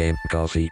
Game 0.00 0.16
Coffee. 0.30 0.68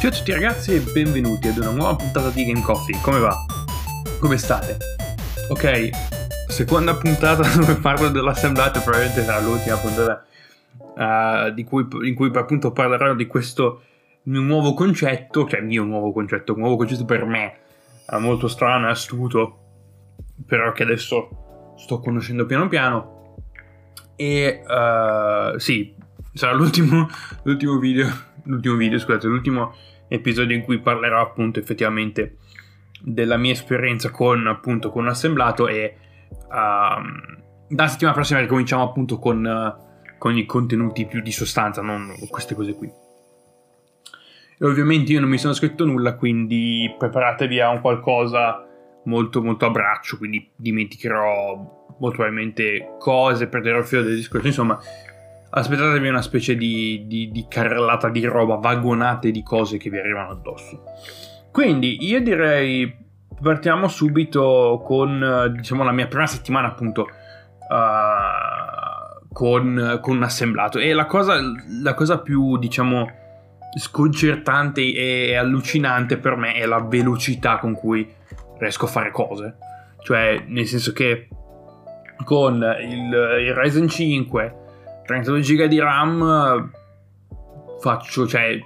Ciao 0.00 0.08
a 0.08 0.10
tutti 0.10 0.30
ragazzi 0.30 0.74
e 0.76 0.80
benvenuti 0.92 1.48
ad 1.48 1.56
una 1.56 1.70
nuova 1.70 1.96
puntata 1.96 2.28
di 2.28 2.44
Game 2.44 2.60
Coffee. 2.60 2.96
Come 3.02 3.18
va? 3.18 3.34
Come 4.20 4.36
state? 4.36 4.76
Ok, 5.48 5.90
seconda 6.46 6.94
puntata 6.94 7.42
dove 7.58 7.74
parlo 7.74 8.08
dell'assemblato, 8.08 8.80
probabilmente 8.82 9.24
sarà 9.24 9.40
l'ultima 9.40 9.78
puntata 9.78 10.24
uh, 10.76 11.50
di 11.52 11.64
cui, 11.64 11.88
in 12.04 12.14
cui 12.14 12.30
appunto 12.32 12.70
parlerò 12.70 13.14
di 13.16 13.26
questo 13.26 13.80
nuovo 14.24 14.74
concetto, 14.74 15.46
cioè 15.46 15.60
mio 15.60 15.84
nuovo 15.84 16.12
concetto, 16.12 16.52
un 16.52 16.60
nuovo 16.60 16.76
concetto 16.76 17.04
per 17.04 17.24
me, 17.24 17.58
uh, 18.06 18.18
molto 18.18 18.48
strano 18.48 18.86
e 18.88 18.90
astuto, 18.90 19.58
però 20.46 20.72
che 20.72 20.82
adesso 20.82 21.74
sto 21.76 22.00
conoscendo 22.00 22.46
piano 22.46 22.68
piano. 22.68 23.36
E 24.16 24.62
uh, 24.66 25.58
sì, 25.58 25.94
sarà 26.32 26.52
l'ultimo, 26.52 27.08
l'ultimo 27.42 27.78
video, 27.78 28.08
l'ultimo 28.44 28.76
video, 28.76 28.98
scusate, 28.98 29.26
l'ultimo 29.26 29.74
episodio 30.08 30.54
in 30.56 30.62
cui 30.62 30.80
parlerò 30.80 31.20
appunto 31.20 31.58
effettivamente 31.58 32.38
della 33.00 33.36
mia 33.36 33.52
esperienza 33.52 34.10
con 34.10 34.46
appunto 34.46 34.90
con 34.90 35.08
assemblato 35.08 35.66
e 35.68 35.96
uh, 36.30 37.74
la 37.74 37.88
settimana 37.88 38.14
prossima 38.14 38.40
ricominciamo 38.40 38.82
appunto 38.82 39.18
con, 39.18 39.44
uh, 39.44 40.16
con 40.18 40.36
i 40.36 40.46
contenuti 40.46 41.06
più 41.06 41.20
di 41.20 41.32
sostanza, 41.32 41.82
non 41.82 42.14
queste 42.30 42.54
cose 42.54 42.74
qui. 42.74 43.03
E 44.58 44.64
ovviamente 44.64 45.12
io 45.12 45.20
non 45.20 45.28
mi 45.28 45.38
sono 45.38 45.52
scritto 45.52 45.84
nulla, 45.84 46.14
quindi 46.14 46.94
preparatevi 46.96 47.60
a 47.60 47.70
un 47.70 47.80
qualcosa 47.80 48.66
molto 49.04 49.42
molto 49.42 49.66
a 49.66 49.70
braccio, 49.70 50.16
quindi 50.16 50.50
dimenticherò 50.56 51.82
molto 51.98 52.16
probabilmente 52.16 52.94
cose, 52.98 53.48
perderò 53.48 53.78
il 53.78 53.84
filo 53.84 54.02
del 54.02 54.16
discorso, 54.16 54.46
insomma 54.46 54.78
aspettatevi 55.56 56.08
una 56.08 56.22
specie 56.22 56.56
di, 56.56 57.04
di, 57.06 57.30
di 57.30 57.46
carrellata 57.48 58.08
di 58.08 58.24
roba, 58.24 58.56
vagonate 58.56 59.30
di 59.30 59.42
cose 59.42 59.78
che 59.78 59.88
vi 59.88 59.98
arrivano 59.98 60.30
addosso. 60.30 60.82
Quindi 61.52 62.08
io 62.08 62.20
direi 62.20 63.02
partiamo 63.40 63.88
subito 63.88 64.82
con 64.84 65.52
diciamo 65.54 65.84
la 65.84 65.92
mia 65.92 66.06
prima 66.06 66.26
settimana 66.26 66.68
appunto 66.68 67.02
uh, 67.02 67.08
con, 69.32 69.98
con, 70.00 70.16
un 70.16 70.22
assemblato 70.22 70.78
e 70.78 70.92
la 70.92 71.06
cosa, 71.06 71.36
la 71.82 71.94
cosa 71.94 72.20
più 72.20 72.58
diciamo 72.58 73.10
sconcertante 73.76 74.80
e 74.80 75.34
allucinante 75.36 76.18
per 76.18 76.36
me 76.36 76.54
è 76.54 76.66
la 76.66 76.80
velocità 76.80 77.58
con 77.58 77.74
cui 77.74 78.08
riesco 78.58 78.84
a 78.84 78.88
fare 78.88 79.10
cose. 79.10 79.56
Cioè 80.02 80.44
nel 80.46 80.66
senso 80.66 80.92
che 80.92 81.28
con 82.24 82.54
il, 82.56 83.40
il 83.40 83.54
Ryzen 83.54 83.88
5 83.88 84.62
32 85.04 85.40
GB 85.40 85.64
di 85.64 85.78
RAM 85.78 86.70
faccio, 87.78 88.26
cioè, 88.26 88.58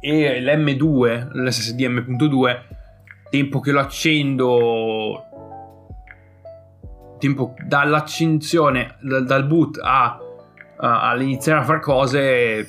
e 0.00 0.40
l'M2, 0.40 1.28
l'SSD 1.32 1.80
M.2, 1.80 2.60
tempo 3.30 3.60
che 3.60 3.72
lo 3.72 3.80
accendo, 3.80 5.24
tempo 7.18 7.54
dall'accensione, 7.64 8.96
dal, 9.00 9.24
dal 9.24 9.46
boot 9.46 9.78
a, 9.82 10.18
a, 10.76 11.08
all'iniziare 11.08 11.60
a 11.60 11.64
fare 11.64 11.80
cose, 11.80 12.68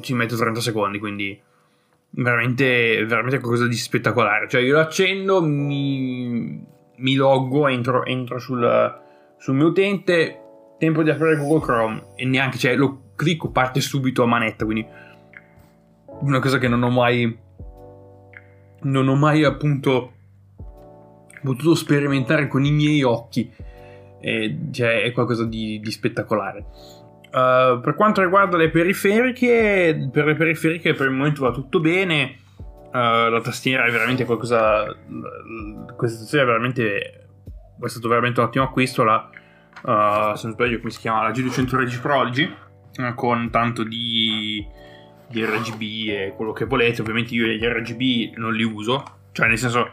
ci 0.00 0.14
metto 0.14 0.36
30 0.36 0.60
secondi, 0.60 0.98
quindi 0.98 1.40
veramente, 2.10 3.04
veramente 3.04 3.38
qualcosa 3.38 3.66
di 3.66 3.76
spettacolare. 3.76 4.48
Cioè, 4.48 4.60
io 4.60 4.74
lo 4.74 4.80
accendo, 4.80 5.42
mi, 5.42 6.64
mi 6.96 7.14
loggo, 7.14 7.68
entro, 7.68 8.04
entro 8.04 8.38
sul, 8.38 9.00
sul 9.38 9.54
mio 9.54 9.66
utente, 9.66 10.40
tempo 10.78 11.02
di 11.02 11.10
aprire 11.10 11.36
Google 11.36 11.60
Chrome 11.60 12.02
e 12.16 12.24
neanche, 12.24 12.58
cioè 12.58 12.74
lo 12.74 13.12
clicco, 13.14 13.50
parte 13.50 13.80
subito 13.80 14.22
a 14.22 14.26
manetta, 14.26 14.64
quindi 14.64 14.86
una 16.20 16.40
cosa 16.40 16.58
che 16.58 16.68
non 16.68 16.82
ho 16.82 16.90
mai 16.90 17.38
non 18.82 19.08
ho 19.08 19.14
mai 19.14 19.44
appunto 19.44 20.12
potuto 21.42 21.74
sperimentare 21.74 22.48
con 22.48 22.64
i 22.64 22.70
miei 22.70 23.02
occhi 23.02 23.50
e, 24.20 24.58
cioè 24.70 25.02
è 25.02 25.12
qualcosa 25.12 25.44
di, 25.44 25.80
di 25.80 25.90
spettacolare 25.90 26.64
uh, 27.32 27.80
per 27.80 27.94
quanto 27.96 28.22
riguarda 28.22 28.56
le 28.56 28.70
periferiche 28.70 30.08
per 30.12 30.24
le 30.26 30.34
periferiche 30.34 30.94
per 30.94 31.06
il 31.06 31.12
momento 31.12 31.42
va 31.42 31.50
tutto 31.50 31.80
bene 31.80 32.36
uh, 32.58 33.28
la 33.28 33.40
tastiera 33.42 33.84
è 33.84 33.90
veramente 33.90 34.24
qualcosa 34.24 34.84
questa 35.96 36.18
tastiera 36.18 36.44
è 36.44 36.46
veramente 36.46 37.26
è 37.80 37.88
stato 37.88 38.08
veramente 38.08 38.40
un 38.40 38.46
ottimo 38.46 38.64
acquisto 38.64 39.02
la 39.02 39.28
uh, 39.82 40.34
se 40.34 40.46
non 40.46 40.52
sbaglio 40.52 40.78
come 40.78 40.90
si 40.90 40.98
chiama, 40.98 41.22
la 41.22 41.30
G200 41.30 42.00
Prology, 42.00 42.54
uh, 42.98 43.14
con 43.14 43.50
tanto 43.50 43.82
di, 43.82 44.64
di, 45.28 45.44
RGB 45.44 45.80
e 46.08 46.34
quello 46.36 46.52
che 46.52 46.64
volete. 46.64 47.00
Ovviamente 47.00 47.34
io 47.34 47.46
gli 47.46 47.64
RGB 47.64 48.36
non 48.36 48.54
li 48.54 48.64
uso, 48.64 49.02
cioè 49.32 49.48
nel 49.48 49.58
senso 49.58 49.90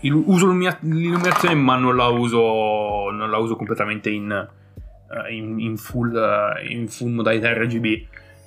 il, 0.00 0.12
uso 0.12 0.50
l'illuminazione 0.50 1.54
ma 1.54 1.76
non 1.76 1.96
la 1.96 2.08
uso, 2.08 3.10
non 3.10 3.30
la 3.30 3.38
uso 3.38 3.56
completamente 3.56 4.10
in, 4.10 4.48
in, 5.30 5.58
in, 5.60 5.76
full, 5.76 6.14
in, 6.68 6.88
full, 6.88 7.10
modalità 7.12 7.52
RGB, 7.52 7.84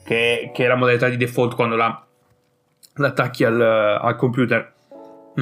che, 0.04 0.52
che, 0.54 0.66
è 0.66 0.68
la 0.68 0.76
modalità 0.76 1.10
di 1.10 1.18
default 1.18 1.56
quando 1.56 1.76
la, 1.76 2.06
l'attacchi 2.96 3.44
al, 3.44 3.60
al 3.62 4.16
computer. 4.16 4.74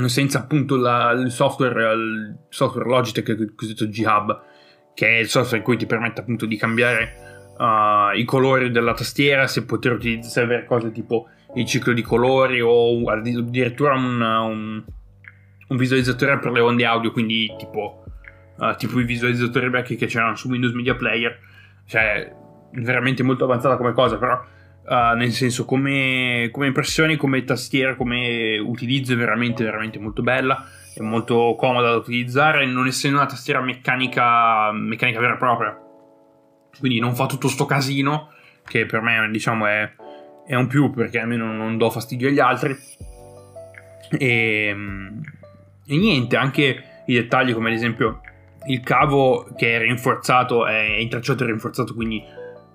Senza 0.05 0.39
appunto 0.39 0.75
la, 0.75 1.11
il 1.11 1.29
software, 1.29 1.93
il 1.93 2.37
software 2.49 2.89
Logitech, 2.89 3.27
il 3.27 3.53
cosiddetto 3.55 3.87
G-Hub, 3.87 4.41
che 4.93 5.07
è 5.07 5.19
il 5.19 5.27
software 5.27 5.57
in 5.57 5.63
cui 5.63 5.77
ti 5.77 5.85
permette 5.85 6.21
appunto 6.21 6.45
di 6.47 6.57
cambiare 6.57 7.23
uh, 7.57 8.17
i 8.17 8.23
colori 8.23 8.71
della 8.71 8.93
tastiera, 8.93 9.47
se 9.47 9.65
poter 9.65 9.93
utilizzare 9.93 10.65
cose 10.65 10.91
tipo 10.91 11.27
il 11.55 11.65
ciclo 11.65 11.93
di 11.93 12.01
colori 12.01 12.61
o 12.61 13.03
addirittura 13.09 13.93
un, 13.93 14.21
un, 14.21 14.83
un 15.67 15.77
visualizzatore 15.77 16.39
per 16.39 16.51
le 16.51 16.59
onde 16.59 16.85
audio, 16.85 17.11
quindi 17.11 17.53
tipo, 17.57 18.02
uh, 18.57 18.75
tipo 18.75 18.99
i 18.99 19.05
visualizzatori 19.05 19.69
vecchi 19.69 19.95
che 19.95 20.05
c'erano 20.05 20.35
su 20.35 20.49
Windows 20.49 20.73
Media 20.73 20.95
Player, 20.95 21.37
cioè 21.85 22.33
veramente 22.71 23.23
molto 23.23 23.45
avanzata 23.45 23.77
come 23.77 23.93
cosa, 23.93 24.17
però 24.17 24.51
Uh, 24.85 25.15
nel 25.15 25.31
senso 25.31 25.63
come, 25.63 26.49
come, 26.51 26.67
impressioni, 26.67 27.15
come 27.15 27.45
tastiera, 27.45 27.95
come 27.95 28.57
utilizzo 28.57 29.13
è 29.13 29.15
veramente, 29.15 29.63
veramente 29.63 29.97
molto 29.97 30.21
bella 30.21 30.67
è 30.93 31.01
molto 31.01 31.55
comoda 31.57 31.89
da 31.89 31.95
utilizzare, 31.95 32.65
non 32.65 32.85
essendo 32.85 33.17
una 33.17 33.25
tastiera 33.25 33.61
meccanica, 33.61 34.71
meccanica 34.71 35.19
vera 35.19 35.33
e 35.33 35.37
propria. 35.37 35.77
Quindi 36.77 36.99
non 36.99 37.15
fa 37.15 37.25
tutto 37.25 37.47
sto 37.47 37.65
casino, 37.65 38.29
che 38.65 38.85
per 38.85 39.01
me 39.01 39.27
diciamo 39.31 39.65
è, 39.65 39.91
è 40.45 40.55
un 40.55 40.67
più 40.67 40.91
perché 40.91 41.19
almeno 41.19 41.51
non 41.51 41.77
do 41.77 41.89
fastidio 41.89 42.27
agli 42.27 42.39
altri. 42.39 42.75
E, 44.17 44.75
e 45.85 45.97
niente, 45.97 46.35
anche 46.35 46.83
i 47.05 47.13
dettagli 47.13 47.53
come 47.53 47.69
ad 47.69 47.75
esempio 47.75 48.21
il 48.67 48.79
cavo 48.81 49.47
che 49.55 49.75
è 49.75 49.79
rinforzato, 49.79 50.65
è 50.65 50.97
intrecciato 50.99 51.43
e 51.43 51.47
rinforzato, 51.47 51.93
quindi 51.93 52.23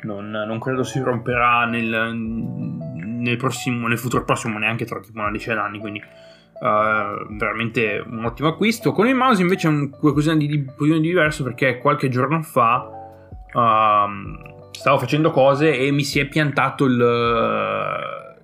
non, 0.02 0.30
non 0.30 0.58
credo 0.60 0.84
si 0.84 1.00
romperà 1.00 1.64
nel, 1.64 2.14
nel, 2.14 3.36
prossimo, 3.36 3.88
nel 3.88 3.98
futuro 3.98 4.24
prossimo, 4.24 4.58
neanche 4.58 4.84
tra 4.84 5.00
tipo 5.00 5.18
una 5.18 5.30
decina 5.30 5.56
d'anni, 5.56 5.78
quindi 5.78 6.02
Uh, 6.60 7.36
veramente 7.36 8.04
un 8.04 8.24
ottimo 8.24 8.48
acquisto. 8.48 8.90
Con 8.90 9.06
il 9.06 9.14
mouse 9.14 9.40
invece 9.40 9.68
è 9.68 9.70
un 9.70 9.90
qualcosa 9.90 10.34
di, 10.34 10.48
di, 10.48 10.66
di 10.76 11.00
diverso 11.00 11.44
perché 11.44 11.78
qualche 11.78 12.08
giorno 12.08 12.42
fa 12.42 12.82
uh, 13.52 14.68
stavo 14.72 14.98
facendo 14.98 15.30
cose 15.30 15.78
e 15.78 15.92
mi 15.92 16.02
si 16.02 16.18
è 16.18 16.26
piantato 16.26 16.84
il, 16.86 17.00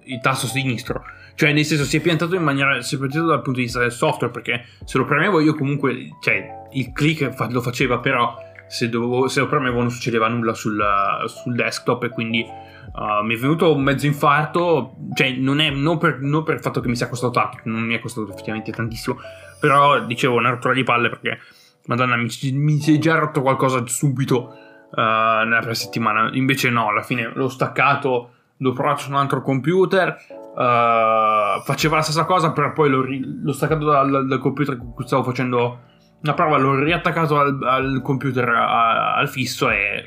il, 0.05 0.21
tasto 0.21 0.47
sinistro. 0.47 1.03
Cioè, 1.35 1.53
nel 1.53 1.65
senso, 1.65 1.83
si 1.83 1.97
è 1.97 2.01
piantato 2.01 2.37
in 2.37 2.43
maniera. 2.45 2.79
Piantato 2.79 3.27
dal 3.27 3.43
punto 3.43 3.59
di 3.59 3.65
vista 3.65 3.81
del 3.81 3.91
software 3.91 4.33
perché 4.33 4.65
se 4.85 4.97
lo 4.97 5.05
premevo 5.05 5.41
io 5.41 5.55
comunque. 5.55 6.11
Cioè, 6.21 6.63
il 6.75 6.93
click 6.93 7.35
lo 7.51 7.61
faceva, 7.61 7.99
però 7.99 8.37
se, 8.67 8.89
dovevo, 8.89 9.29
se 9.29 9.41
lo 9.41 9.47
premevo 9.47 9.81
non 9.81 9.91
succedeva 9.91 10.29
nulla 10.29 10.55
sul, 10.55 10.83
sul 11.27 11.55
desktop 11.55 12.05
e 12.05 12.09
quindi 12.11 12.47
Uh, 12.95 13.25
mi 13.25 13.35
è 13.35 13.39
venuto 13.39 13.75
un 13.75 13.83
mezzo 13.83 14.07
infarto, 14.07 14.95
cioè 15.15 15.33
non, 15.33 15.59
è, 15.59 15.69
non, 15.71 15.99
per, 15.99 16.21
non, 16.21 16.45
per, 16.45 16.55
il 16.55 16.61
fatto 16.61 16.81
che 16.81 16.87
mi 16.87 16.95
sia 16.95 17.09
costato 17.09 17.33
tanto, 17.33 17.59
non 17.65 17.83
mi 17.83 17.95
è 17.95 17.99
costato 17.99 18.31
effettivamente 18.31 18.71
tantissimo, 18.71 19.19
però 19.59 20.05
dicevo 20.05 20.37
una 20.37 20.51
rottura 20.51 20.75
di 20.75 20.85
palle 20.85 21.09
perché, 21.09 21.41
madonna, 21.87 22.15
mi, 22.15 22.29
mi 22.53 22.79
si 22.79 22.95
è 22.95 22.99
già 22.99 23.19
rotto 23.19 23.43
qualcosa 23.43 23.85
subito 23.87 24.55
uh, 24.93 25.01
nella 25.01 25.59
prima 25.59 25.75
settimana, 25.75 26.31
invece 26.35 26.71
no, 26.71 26.89
alla 26.89 27.03
fine 27.03 27.33
l'ho 27.35 27.49
staccato, 27.49 28.31
l'ho 28.57 28.73
provato 28.73 29.01
su 29.01 29.11
un 29.11 29.17
altro 29.17 29.43
computer, 29.43 30.17
uh, 30.55 31.63
faceva 31.65 31.97
la 31.97 32.03
stessa 32.03 32.25
cosa, 32.25 32.53
però 32.53 32.73
poi 32.73 32.91
l'ho, 32.91 33.05
l'ho 33.43 33.53
staccato 33.53 33.87
dal, 33.87 34.27
dal, 34.29 34.39
computer 34.39 34.77
con 34.77 34.95
cui 34.95 35.05
stavo 35.05 35.25
facendo 35.25 35.81
una 36.25 36.35
prova, 36.35 36.57
l'ho 36.57 36.83
riattaccato 36.83 37.39
al, 37.39 37.59
al 37.63 38.01
computer 38.03 38.49
a, 38.49 39.15
al 39.15 39.29
fisso 39.29 39.71
e 39.71 40.05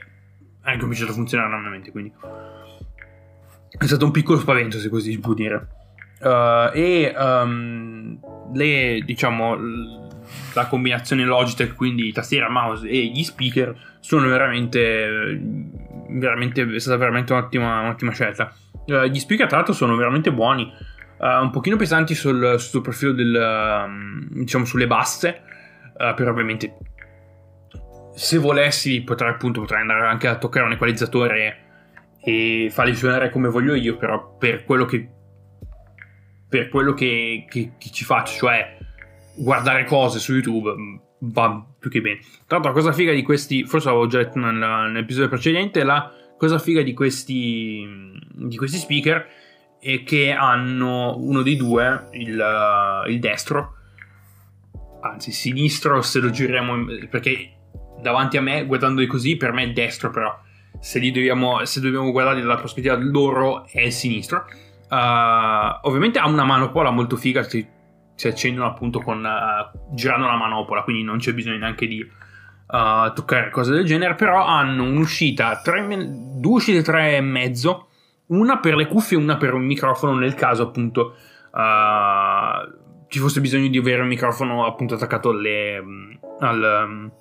ha 0.63 0.77
cominciato 0.77 1.11
a 1.11 1.13
funzionare 1.13 1.49
normalmente, 1.49 1.91
quindi... 1.91 2.13
È 3.69 3.85
stato 3.85 4.05
un 4.05 4.11
piccolo 4.11 4.39
spavento, 4.39 4.79
se 4.79 4.89
così 4.89 5.11
si 5.11 5.19
può 5.19 5.33
dire. 5.33 5.67
uh, 6.19 6.71
e 6.73 7.13
um, 7.15 8.19
le, 8.53 9.01
diciamo, 9.05 9.55
la 10.53 10.65
combinazione 10.65 11.23
Logitech, 11.23 11.75
quindi 11.75 12.11
tastiera, 12.11 12.49
mouse 12.49 12.87
e 12.87 13.05
gli 13.05 13.23
speaker, 13.23 13.75
sono 13.99 14.27
veramente, 14.27 15.39
veramente 16.09 16.63
è 16.63 16.79
stata 16.79 16.97
veramente 16.97 17.33
un'ottima, 17.33 17.81
un'ottima 17.81 18.11
scelta. 18.11 18.51
Uh, 18.85 19.03
gli 19.03 19.19
speaker, 19.19 19.45
tra 19.47 19.57
l'altro, 19.57 19.75
sono 19.75 19.95
veramente 19.95 20.31
buoni, 20.31 20.71
uh, 21.17 21.41
un 21.43 21.51
pochino 21.51 21.75
pesanti 21.75 22.15
sul, 22.15 22.55
sul 22.57 22.81
profilo 22.81 23.11
del, 23.11 23.85
um, 23.85 24.27
diciamo, 24.31 24.65
sulle 24.65 24.87
basse, 24.87 25.41
uh, 25.97 26.13
però 26.13 26.31
ovviamente 26.31 26.77
se 28.15 28.37
volessi 28.37 29.01
potrei 29.01 29.29
appunto 29.29 29.61
potrei 29.61 29.81
andare 29.81 30.07
anche 30.07 30.27
a 30.27 30.37
toccare 30.37 30.65
un 30.65 30.71
equalizzatore 30.71 31.65
e 32.19 32.69
farli 32.71 32.95
suonare 32.95 33.29
come 33.29 33.49
voglio 33.49 33.75
io, 33.75 33.95
però 33.97 34.35
per 34.37 34.63
quello 34.63 34.85
che 34.85 35.09
per 36.49 36.69
quello 36.69 36.93
che, 36.93 37.45
che, 37.49 37.73
che 37.77 37.89
ci 37.91 38.05
faccio, 38.05 38.37
cioè 38.37 38.77
guardare 39.35 39.83
cose 39.83 40.19
su 40.19 40.33
YouTube, 40.33 40.73
mm, 40.73 40.95
va 41.19 41.65
più 41.79 41.89
che 41.89 42.01
bene. 42.01 42.19
Tra 42.19 42.57
l'altro, 42.57 42.71
la 42.71 42.77
cosa 42.77 42.91
figa 42.93 43.11
di 43.11 43.21
questi, 43.21 43.65
forse 43.65 43.87
l'avevo 43.87 44.07
già 44.07 44.19
detto 44.19 44.39
nell'episodio 44.39 45.29
precedente, 45.29 45.83
la 45.83 46.11
cosa 46.37 46.59
figa 46.59 46.81
di 46.81 46.93
questi, 46.93 47.85
di 48.33 48.57
questi 48.57 48.77
speaker 48.77 49.27
è 49.79 50.03
che 50.03 50.31
hanno 50.31 51.17
uno 51.17 51.41
dei 51.41 51.55
due, 51.55 52.07
il, 52.13 53.03
il 53.07 53.19
destro, 53.19 53.76
anzi 55.11 55.31
sinistro 55.31 56.01
se 56.01 56.19
lo 56.19 56.29
giriamo, 56.29 56.85
perché 57.09 57.51
davanti 58.01 58.37
a 58.37 58.41
me, 58.41 58.65
guardandoli 58.65 59.07
così, 59.07 59.37
per 59.37 59.51
me 59.51 59.63
è 59.63 59.71
destro 59.71 60.09
però, 60.09 60.37
se, 60.79 60.99
dobbiamo, 60.99 61.65
se 61.65 61.79
dobbiamo 61.81 62.11
guardare 62.11 62.41
dalla 62.41 62.55
prospettiva 62.55 62.95
loro 62.99 63.65
è 63.67 63.81
il 63.81 63.91
sinistro. 63.91 64.45
Uh, 64.89 65.87
ovviamente 65.87 66.17
ha 66.19 66.27
una 66.27 66.45
manopola 66.45 66.91
molto 66.91 67.17
figa, 67.17 67.43
si, 67.43 67.67
si 68.15 68.27
accendono 68.27 68.67
appunto 68.67 68.99
con 69.01 69.23
uh, 69.23 69.93
girando 69.93 70.27
la 70.27 70.37
manopola, 70.37 70.83
quindi 70.83 71.03
non 71.03 71.17
c'è 71.17 71.33
bisogno 71.33 71.57
neanche 71.57 71.87
di 71.87 71.99
uh, 72.01 73.13
toccare 73.13 73.49
cose 73.49 73.73
del 73.73 73.85
genere, 73.85 74.15
però 74.15 74.45
hanno 74.45 74.83
un'uscita, 74.83 75.59
tre, 75.61 75.85
due 76.39 76.53
uscite 76.53 76.81
tre 76.83 77.17
e 77.17 77.21
mezzo, 77.21 77.89
una 78.27 78.59
per 78.59 78.75
le 78.75 78.87
cuffie 78.87 79.17
e 79.17 79.21
una 79.21 79.37
per 79.37 79.53
un 79.53 79.65
microfono 79.65 80.17
nel 80.17 80.35
caso 80.35 80.63
appunto 80.63 81.15
ci 83.07 83.19
fosse 83.19 83.41
bisogno 83.41 83.67
di 83.67 83.77
avere 83.77 84.01
un 84.01 84.07
microfono 84.07 84.65
appunto 84.65 84.95
attaccato 84.95 85.29
alle, 85.29 85.83
al... 86.39 86.83
Um, 86.85 87.11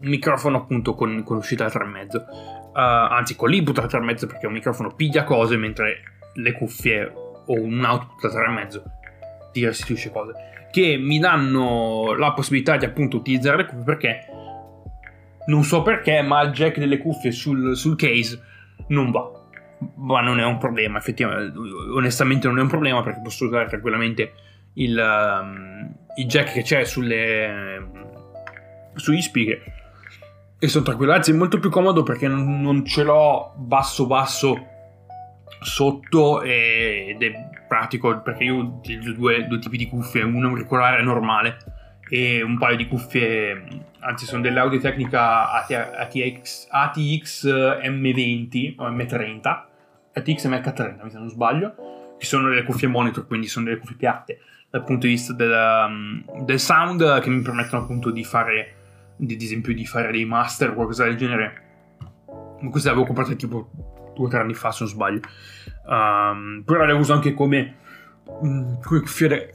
un 0.00 0.08
microfono 0.08 0.58
appunto 0.58 0.94
con, 0.94 1.22
con 1.24 1.38
uscita 1.38 1.66
3,5 1.66 2.16
uh, 2.16 2.26
anzi 2.74 3.36
con 3.36 3.48
l'input 3.48 3.78
a 3.78 3.84
3,5 3.84 4.26
perché 4.26 4.46
un 4.46 4.52
microfono 4.52 4.94
piglia 4.94 5.24
cose 5.24 5.56
mentre 5.56 6.02
le 6.34 6.52
cuffie 6.52 7.10
o 7.46 7.54
un 7.54 7.82
output 7.82 8.24
a 8.24 8.38
3,5 8.38 8.82
ti 9.52 9.64
restituisce 9.64 10.10
cose 10.10 10.32
che 10.70 10.96
mi 10.98 11.18
danno 11.18 12.14
la 12.14 12.32
possibilità 12.32 12.76
di 12.76 12.84
appunto 12.84 13.16
utilizzare 13.16 13.56
le 13.58 13.64
cuffie 13.66 13.84
perché 13.84 14.20
non 15.46 15.62
so 15.64 15.82
perché 15.82 16.20
ma 16.20 16.42
il 16.42 16.52
jack 16.52 16.78
delle 16.78 16.98
cuffie 16.98 17.32
sul, 17.32 17.74
sul 17.74 17.96
case 17.96 18.40
non 18.88 19.10
va 19.10 19.41
ma 19.96 20.20
non 20.20 20.40
è 20.40 20.44
un 20.44 20.58
problema 20.58 20.98
effettivamente 20.98 21.58
onestamente 21.94 22.48
non 22.48 22.58
è 22.58 22.62
un 22.62 22.68
problema 22.68 23.02
perché 23.02 23.20
posso 23.22 23.46
usare 23.46 23.68
tranquillamente 23.68 24.32
il, 24.74 24.96
um, 24.96 25.94
il 26.16 26.26
jack 26.26 26.52
che 26.52 26.62
c'è 26.62 26.84
sulle 26.84 27.90
sugli 28.94 29.20
speaker 29.20 29.80
e 30.58 30.68
sono 30.68 30.84
tranquillo, 30.84 31.12
anzi 31.12 31.32
è 31.32 31.34
molto 31.34 31.58
più 31.58 31.70
comodo 31.70 32.04
perché 32.04 32.28
non 32.28 32.84
ce 32.84 33.02
l'ho 33.02 33.52
basso 33.56 34.06
basso 34.06 34.68
sotto 35.60 36.40
ed 36.40 37.20
è 37.20 37.32
pratico 37.66 38.20
perché 38.20 38.44
io 38.44 38.56
utilizzo 38.56 39.12
due, 39.12 39.44
due 39.48 39.58
tipi 39.58 39.76
di 39.76 39.88
cuffie, 39.88 40.22
un 40.22 40.44
auricolare 40.44 41.02
normale 41.02 41.56
e 42.08 42.42
un 42.42 42.58
paio 42.58 42.76
di 42.76 42.86
cuffie, 42.86 43.64
anzi 43.98 44.24
sono 44.24 44.40
delle 44.40 44.60
Audio 44.60 44.78
Technica 44.78 45.50
ATX, 45.50 46.68
ATX 46.70 47.46
M20 47.46 48.74
o 48.76 48.88
M30, 48.88 49.62
ATX 50.12 50.46
MH30 50.46 51.08
se 51.08 51.18
non 51.18 51.30
sbaglio, 51.30 52.16
che 52.18 52.24
sono 52.26 52.48
delle 52.48 52.64
cuffie 52.64 52.88
monitor, 52.88 53.26
quindi 53.26 53.48
sono 53.48 53.66
delle 53.66 53.78
cuffie 53.78 53.96
piatte 53.96 54.40
dal 54.70 54.84
punto 54.84 55.06
di 55.06 55.12
vista 55.12 55.32
del, 55.34 56.24
del 56.44 56.58
sound 56.58 57.20
che 57.20 57.28
mi 57.28 57.42
permettono 57.42 57.82
appunto 57.82 58.10
di 58.10 58.24
fare 58.24 58.74
ad 59.20 59.30
esempio 59.30 59.74
di 59.74 59.86
fare 59.86 60.10
dei 60.10 60.24
master 60.24 60.70
o 60.70 60.74
qualcosa 60.74 61.04
del 61.04 61.16
genere. 61.16 61.60
Queste 62.70 62.88
le 62.88 62.94
avevo 62.94 63.06
comprate 63.06 63.36
tipo 63.36 63.70
due 64.14 64.26
o 64.26 64.28
tre 64.28 64.40
anni 64.40 64.54
fa, 64.54 64.70
se 64.70 64.84
non 64.84 64.92
sbaglio. 64.92 65.20
Um, 65.84 66.62
però 66.64 66.84
le 66.84 66.92
uso 66.92 67.12
anche 67.12 67.34
come, 67.34 67.76
mm, 68.44 68.74
come 68.82 69.00
cuffiere. 69.00 69.54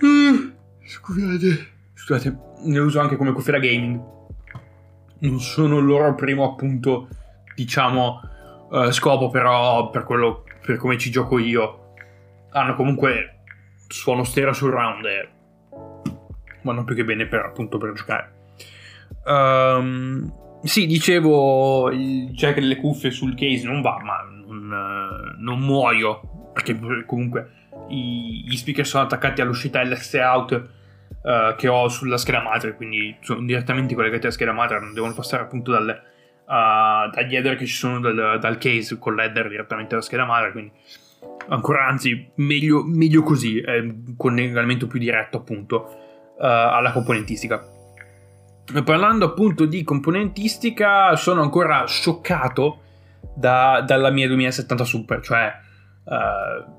Uh, 0.00 0.52
scusate, 0.84 1.68
scusate, 1.94 2.38
le 2.64 2.78
uso 2.78 3.00
anche 3.00 3.16
come 3.16 3.32
cuffiera 3.32 3.58
gaming. 3.58 4.00
Non 5.18 5.40
sono 5.40 5.78
il 5.78 5.84
loro 5.84 6.14
primo 6.14 6.44
appunto, 6.44 7.08
diciamo, 7.54 8.20
uh, 8.70 8.90
scopo, 8.90 9.30
però 9.30 9.90
per 9.90 10.04
quello, 10.04 10.44
per 10.64 10.76
come 10.76 10.98
ci 10.98 11.10
gioco 11.10 11.38
io, 11.38 11.94
hanno 12.50 12.74
comunque 12.74 13.40
suono 13.88 14.24
stereo 14.24 14.52
surround 14.52 15.04
e 15.04 15.28
vanno 16.62 16.84
più 16.84 16.94
che 16.94 17.04
bene 17.04 17.26
per 17.26 17.40
appunto 17.40 17.78
per 17.78 17.92
giocare. 17.92 18.34
Um, 19.24 20.32
sì, 20.62 20.86
dicevo, 20.86 21.90
il 21.90 22.30
jack 22.30 22.54
delle 22.58 22.76
cuffie 22.76 23.10
sul 23.10 23.34
case 23.34 23.66
non 23.66 23.80
va, 23.82 23.98
ma 24.02 24.22
non, 24.22 24.70
uh, 24.70 25.42
non 25.42 25.60
muoio, 25.60 26.50
perché 26.52 26.78
comunque 27.04 27.50
i, 27.88 28.44
gli 28.46 28.56
speaker 28.56 28.86
sono 28.86 29.04
attaccati 29.04 29.40
all'uscita 29.40 29.82
LS 29.82 30.14
out 30.14 30.68
uh, 31.22 31.54
che 31.56 31.68
ho 31.68 31.88
sulla 31.88 32.16
scheda 32.16 32.42
madre, 32.42 32.74
quindi 32.74 33.16
sono 33.20 33.44
direttamente 33.44 33.94
collegati 33.94 34.22
alla 34.22 34.32
scheda 34.32 34.52
madre, 34.52 34.80
non 34.80 34.92
devono 34.92 35.14
passare 35.14 35.44
appunto 35.44 35.70
dal, 35.70 36.02
uh, 36.46 37.10
dagli 37.12 37.36
header 37.36 37.56
che 37.56 37.66
ci 37.66 37.74
sono 37.74 38.00
dal, 38.00 38.38
dal 38.40 38.58
case 38.58 38.98
con 38.98 39.14
l'header 39.14 39.48
direttamente 39.48 39.94
alla 39.94 40.02
scheda 40.02 40.24
madre, 40.24 40.52
quindi 40.52 40.72
ancora 41.48 41.86
anzi 41.86 42.30
meglio, 42.36 42.82
meglio 42.82 43.22
così, 43.22 43.60
è 43.60 43.78
un 43.78 44.14
collegamento 44.16 44.86
più 44.86 44.98
diretto 44.98 45.38
appunto 45.38 46.00
alla 46.38 46.92
componentistica 46.92 47.76
parlando 48.84 49.26
appunto 49.26 49.64
di 49.64 49.82
componentistica, 49.84 51.14
sono 51.16 51.42
ancora 51.42 51.86
scioccato 51.86 52.80
da, 53.34 53.82
dalla 53.86 54.10
mia 54.10 54.26
2070 54.26 54.84
Super, 54.84 55.20
cioè 55.20 55.52
uh, 56.04 56.74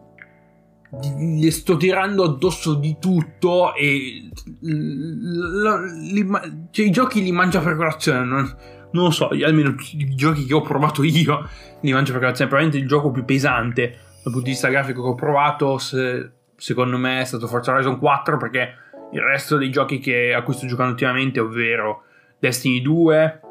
gli 1.18 1.50
sto 1.50 1.78
tirando 1.78 2.24
addosso 2.24 2.76
di 2.76 2.98
tutto 3.00 3.74
e 3.74 4.30
l- 4.62 4.72
l- 4.72 6.12
li, 6.12 6.28
cioè, 6.72 6.86
i 6.86 6.92
giochi 6.92 7.22
li 7.22 7.32
mangia 7.32 7.62
per 7.62 7.76
colazione, 7.76 8.26
non, 8.26 8.56
non 8.92 9.06
lo 9.06 9.12
so, 9.12 9.30
almeno 9.30 9.76
i 9.94 10.16
giochi 10.16 10.46
che 10.46 10.54
ho 10.54 10.62
provato 10.62 11.04
io 11.06 11.50
li 11.82 11.94
mangio 11.94 12.12
per 12.12 12.22
colazione, 12.22 12.50
probabilmente 12.50 12.78
il 12.78 12.88
gioco 12.88 13.12
più 13.12 13.26
pesante 13.26 13.82
dal 14.24 14.34
punto 14.34 14.42
di 14.42 14.52
vista 14.52 14.68
grafico 14.70 15.02
che 15.02 15.10
ho 15.10 15.16
provato, 15.16 15.78
se, 15.78 16.32
secondo 16.56 16.98
me 16.98 17.22
è 17.22 17.26
stato 17.26 17.48
Forza 17.48 17.72
Horizon 17.72 17.98
4 17.98 18.38
perché 18.38 18.74
il 19.12 19.22
resto 19.22 19.58
dei 19.58 19.70
giochi 19.70 20.00
che, 20.00 20.34
a 20.34 20.42
cui 20.42 20.54
sto 20.54 20.68
giocando 20.68 20.92
ultimamente, 20.92 21.40
ovvero 21.40 22.04
Destiny 22.40 22.82
2, 22.82 23.42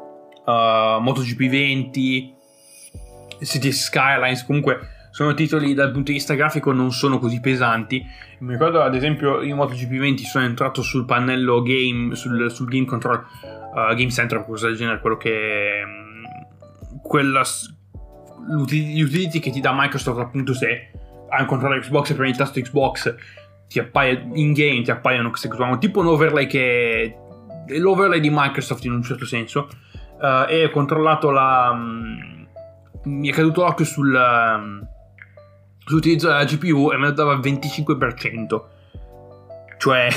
uh, 0.45 1.01
MotoGP 1.01 1.49
20, 1.49 2.35
City 3.41 3.71
Skylines, 3.71 4.45
comunque 4.45 4.96
sono 5.17 5.33
titoli 5.33 5.73
dal 5.73 5.89
punto 5.89 6.11
di 6.11 6.17
vista 6.17 6.35
grafico 6.35 6.71
non 6.71 6.91
sono 6.91 7.17
così 7.17 7.39
pesanti. 7.39 8.05
Mi 8.41 8.51
ricordo 8.51 8.83
ad 8.83 8.93
esempio 8.93 9.41
in 9.41 9.55
MotoGP 9.55 9.97
20 9.97 10.23
sono 10.23 10.45
entrato 10.45 10.83
sul 10.83 11.05
pannello 11.05 11.63
game, 11.63 12.13
sul, 12.13 12.51
sul 12.51 12.67
game 12.67 12.85
control, 12.85 13.25
uh, 13.43 13.95
game 13.95 14.11
center, 14.11 14.37
qualcosa 14.37 14.67
del 14.67 14.75
genere, 14.75 14.99
quello 14.99 15.17
che... 15.17 15.81
Um, 15.83 17.01
quella, 17.01 17.41
gli 18.67 19.01
utility 19.01 19.39
che 19.39 19.49
ti 19.49 19.59
dà 19.59 19.73
Microsoft 19.75 20.19
appunto 20.19 20.53
se 20.53 20.91
hai 21.29 21.41
un 21.41 21.47
controller 21.47 21.79
Xbox 21.79 22.11
e 22.11 22.13
premi 22.13 22.29
il 22.29 22.37
tasto 22.37 22.61
Xbox 22.61 23.15
ti 23.67 23.79
appaia 23.79 24.21
in 24.33 24.53
game 24.53 24.83
ti 24.83 24.91
appaiono 24.91 25.29
queste 25.29 25.47
cose 25.47 25.77
tipo 25.79 25.99
un 25.99 26.07
overlay 26.07 26.45
che 26.45 27.17
è 27.65 27.77
l'overlay 27.77 28.19
di 28.19 28.29
Microsoft 28.31 28.83
in 28.85 28.91
un 28.91 29.01
certo 29.01 29.25
senso 29.25 29.67
uh, 30.19 30.47
e 30.47 30.65
ho 30.65 30.69
controllato 30.69 31.31
la 31.31 31.71
um, 31.73 32.45
mi 33.05 33.29
è 33.29 33.31
caduto 33.31 33.63
l'occhio 33.63 33.85
sul 33.85 34.13
um, 34.13 34.95
sull'utilizzo 35.87 36.27
della 36.27 36.43
GPU 36.43 36.91
e 36.91 36.97
me 36.97 37.07
lo 37.07 37.13
dava 37.13 37.33
al 37.33 37.39
25% 37.39 38.61
cioè 39.79 40.09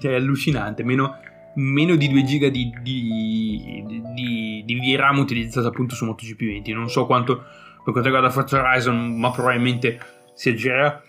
è 0.00 0.14
allucinante 0.14 0.82
meno, 0.84 1.16
meno 1.54 1.96
di 1.96 2.08
2 2.08 2.24
giga 2.24 2.48
di, 2.50 2.70
di, 2.82 3.84
di, 4.14 4.62
di 4.66 4.94
VRAM 4.94 5.18
utilizzato 5.18 5.68
appunto 5.68 5.94
su 5.94 6.04
MotoGP 6.04 6.38
20 6.38 6.72
non 6.72 6.90
so 6.90 7.06
quanto 7.06 7.36
per 7.84 7.92
quanto 7.92 8.02
riguarda 8.02 8.30
Forza 8.30 8.60
Horizon 8.60 9.16
ma 9.18 9.30
probabilmente 9.30 9.98
si 10.34 10.50
aggira 10.50 11.02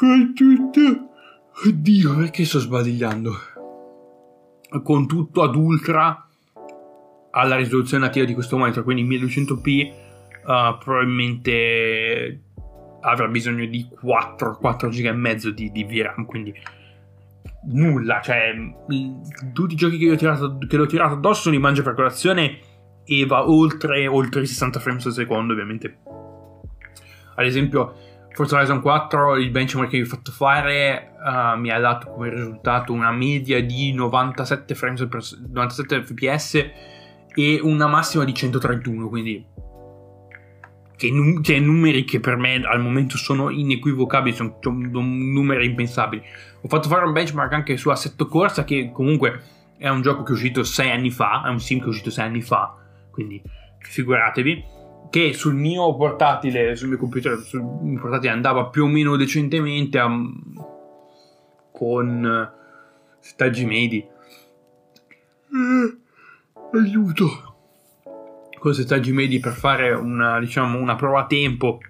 con 0.00 0.32
tutto. 0.34 0.80
Oddio, 1.66 2.16
perché 2.16 2.46
sto 2.46 2.58
sbadigliando? 2.58 3.32
Con 4.82 5.06
tutto 5.06 5.42
ad 5.42 5.54
ultra 5.54 6.26
alla 7.32 7.56
risoluzione 7.56 8.06
nativa 8.06 8.24
di 8.24 8.32
questo 8.32 8.56
monitor, 8.56 8.82
quindi 8.82 9.04
1200p, 9.18 9.92
uh, 10.50 10.76
probabilmente 10.78 12.42
avrà 13.02 13.28
bisogno 13.28 13.64
di 13.66 13.88
4, 13.88 14.58
4 14.58 14.88
giga 14.88 15.10
e 15.10 15.14
mezzo 15.14 15.50
di, 15.50 15.70
di 15.70 15.84
VRAM, 15.84 16.26
quindi 16.26 16.52
nulla, 17.72 18.20
cioè 18.20 18.54
tutti 19.52 19.74
i 19.74 19.76
giochi 19.76 19.98
che, 19.98 20.10
ho 20.10 20.16
tirato, 20.16 20.58
che 20.58 20.76
l'ho 20.76 20.86
tirato 20.86 21.14
addosso 21.14 21.50
li 21.50 21.58
mangio 21.58 21.82
per 21.82 21.94
colazione 21.94 22.58
e 23.04 23.26
va 23.26 23.48
oltre, 23.48 24.06
oltre 24.06 24.42
i 24.42 24.46
60 24.46 24.80
frames 24.80 25.06
al 25.06 25.12
secondo 25.12 25.52
ovviamente. 25.52 25.98
Ad 27.36 27.46
esempio 27.46 27.94
Forza 28.32 28.56
Horizon 28.56 28.80
4 28.80 29.36
il 29.36 29.50
benchmark 29.50 29.90
che 29.90 29.96
vi 29.96 30.02
ho 30.02 30.06
fatto 30.06 30.30
fare 30.30 31.12
uh, 31.18 31.58
mi 31.58 31.70
ha 31.70 31.78
dato 31.78 32.10
come 32.10 32.28
risultato 32.28 32.92
una 32.92 33.10
media 33.12 33.62
di 33.62 33.92
97 33.92 34.74
frames 34.74 35.06
per 35.08 35.22
97 35.52 36.04
fps 36.04 36.54
e 37.34 37.60
una 37.62 37.86
massima 37.86 38.24
di 38.24 38.34
131 38.34 39.08
quindi 39.08 39.44
che, 41.00 41.10
num- 41.10 41.40
che, 41.40 41.58
numeri 41.58 42.04
che 42.04 42.20
per 42.20 42.36
me 42.36 42.56
al 42.56 42.78
momento 42.78 43.16
sono 43.16 43.48
inequivocabili, 43.48 44.36
sono, 44.36 44.58
sono 44.60 44.76
numeri 45.00 45.64
impensabili. 45.64 46.22
Ho 46.60 46.68
fatto 46.68 46.90
fare 46.90 47.06
un 47.06 47.12
benchmark 47.12 47.54
anche 47.54 47.78
su 47.78 47.88
Assetto 47.88 48.26
Corsa, 48.26 48.64
che 48.64 48.90
comunque 48.92 49.40
è 49.78 49.88
un 49.88 50.02
gioco 50.02 50.24
che 50.24 50.32
è 50.32 50.34
uscito 50.34 50.62
6 50.62 50.90
anni 50.90 51.10
fa, 51.10 51.42
è 51.46 51.48
un 51.48 51.58
sim 51.58 51.78
che 51.78 51.86
è 51.86 51.88
uscito 51.88 52.10
6 52.10 52.22
anni 52.26 52.42
fa, 52.42 52.76
quindi 53.10 53.42
figuratevi, 53.78 54.64
che 55.08 55.32
sul 55.32 55.54
mio 55.54 55.96
portatile, 55.96 56.76
sul 56.76 56.88
mio 56.88 56.98
computer, 56.98 57.38
sul 57.38 57.62
mio 57.62 57.98
portatile 57.98 58.32
andava 58.32 58.66
più 58.66 58.84
o 58.84 58.86
meno 58.86 59.16
decentemente 59.16 59.98
a, 59.98 60.10
con 61.72 62.52
settaggi 63.20 63.64
medi. 63.64 64.04
Eh, 65.50 66.76
aiuto! 66.76 67.49
Con 68.60 68.74
settaggi 68.74 69.10
medi 69.10 69.40
per 69.40 69.52
fare 69.52 69.90
una, 69.90 70.38
diciamo, 70.38 70.78
una 70.78 70.94
prova 70.94 71.22
a 71.22 71.26
tempo, 71.26 71.80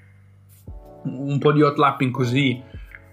un 1.03 1.39
po' 1.39 1.53
di 1.53 1.63
hot 1.63 1.77
lapping 1.77 2.13
così 2.13 2.63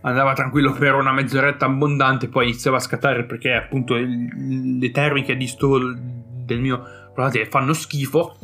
andava 0.01 0.33
tranquillo 0.33 0.71
per 0.71 0.93
una 0.93 1.11
mezz'oretta 1.11 1.65
abbondante, 1.65 2.29
poi 2.29 2.45
iniziava 2.45 2.77
a 2.77 2.81
scattare 2.81 3.25
perché 3.25 3.53
appunto 3.53 3.95
il, 3.95 4.77
le 4.79 4.91
termiche 4.91 5.35
di 5.35 5.47
stall 5.47 5.97
del 6.45 6.59
mio 6.59 6.81
portatile 7.13 7.47
fanno 7.47 7.73
schifo, 7.73 8.37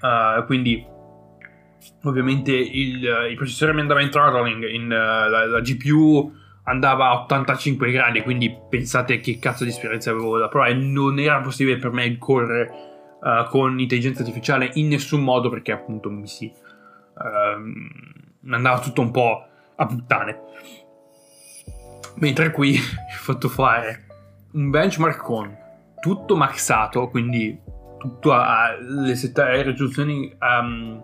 uh, 0.00 0.44
quindi 0.46 0.82
ovviamente 2.04 2.52
il, 2.52 3.02
il, 3.28 3.36
processore 3.36 3.74
mi 3.74 3.80
andava 3.80 4.00
in 4.00 4.10
throttling, 4.10 4.66
in, 4.66 4.84
uh, 4.84 4.88
la, 4.88 5.46
la, 5.46 5.60
GPU 5.60 6.32
andava 6.64 7.08
a 7.08 7.22
85 7.22 7.90
gradi, 7.90 8.22
quindi 8.22 8.56
pensate 8.70 9.18
che 9.18 9.38
cazzo 9.40 9.64
di 9.64 9.70
esperienza 9.70 10.12
avevo 10.12 10.38
da 10.38 10.48
provare, 10.48 10.74
non 10.74 11.18
era 11.18 11.40
possibile 11.40 11.76
per 11.76 11.90
me 11.90 12.16
correre 12.18 12.89
uh, 13.20 13.48
con 13.48 13.78
intelligenza 13.78 14.20
artificiale 14.22 14.70
in 14.74 14.88
nessun 14.88 15.22
modo 15.22 15.48
perché 15.48 15.72
appunto 15.72 16.10
mi 16.10 16.26
si 16.26 16.52
uh, 17.14 18.52
andava 18.52 18.80
tutto 18.80 19.00
un 19.00 19.10
po' 19.10 19.46
a 19.76 19.86
puttane. 19.86 20.40
Mentre 22.16 22.50
qui 22.50 22.76
ho 22.76 23.22
fatto 23.22 23.48
fare 23.48 24.06
un 24.52 24.70
benchmark 24.70 25.22
con 25.22 25.56
tutto 26.00 26.36
maxato, 26.36 27.08
quindi 27.08 27.58
tutto 27.98 28.32
alle 28.32 29.14
sette 29.14 29.62
risoluzioni 29.62 30.34
um, 30.40 31.00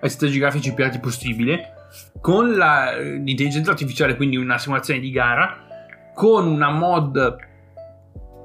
ai 0.00 0.08
settaggi 0.08 0.38
grafici 0.38 0.72
più 0.72 0.84
alti 0.84 0.98
possibile, 0.98 1.74
con 2.20 2.54
la, 2.56 2.96
l'intelligenza 2.96 3.70
artificiale, 3.70 4.16
quindi 4.16 4.36
una 4.36 4.58
simulazione 4.58 5.00
di 5.00 5.10
gara, 5.10 5.66
con 6.14 6.46
una 6.46 6.70
mod 6.70 7.36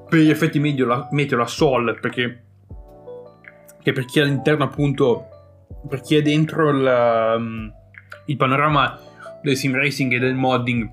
per 0.09 0.19
gli 0.19 0.29
effetti 0.29 0.59
medio, 0.59 1.07
meteo 1.11 1.37
la 1.37 1.47
Sol, 1.47 1.97
perché 1.99 2.43
che 3.83 3.91
per 3.91 4.05
chi 4.05 4.19
è 4.19 4.23
all'interno 4.23 4.63
appunto, 4.63 5.27
per 5.87 6.01
chi 6.01 6.15
è 6.15 6.21
dentro 6.21 6.69
il, 6.69 7.35
um, 7.37 7.71
il 8.25 8.37
panorama 8.37 8.97
del 9.41 9.55
sim 9.57 9.75
racing 9.75 10.13
e 10.13 10.19
del 10.19 10.35
modding, 10.35 10.89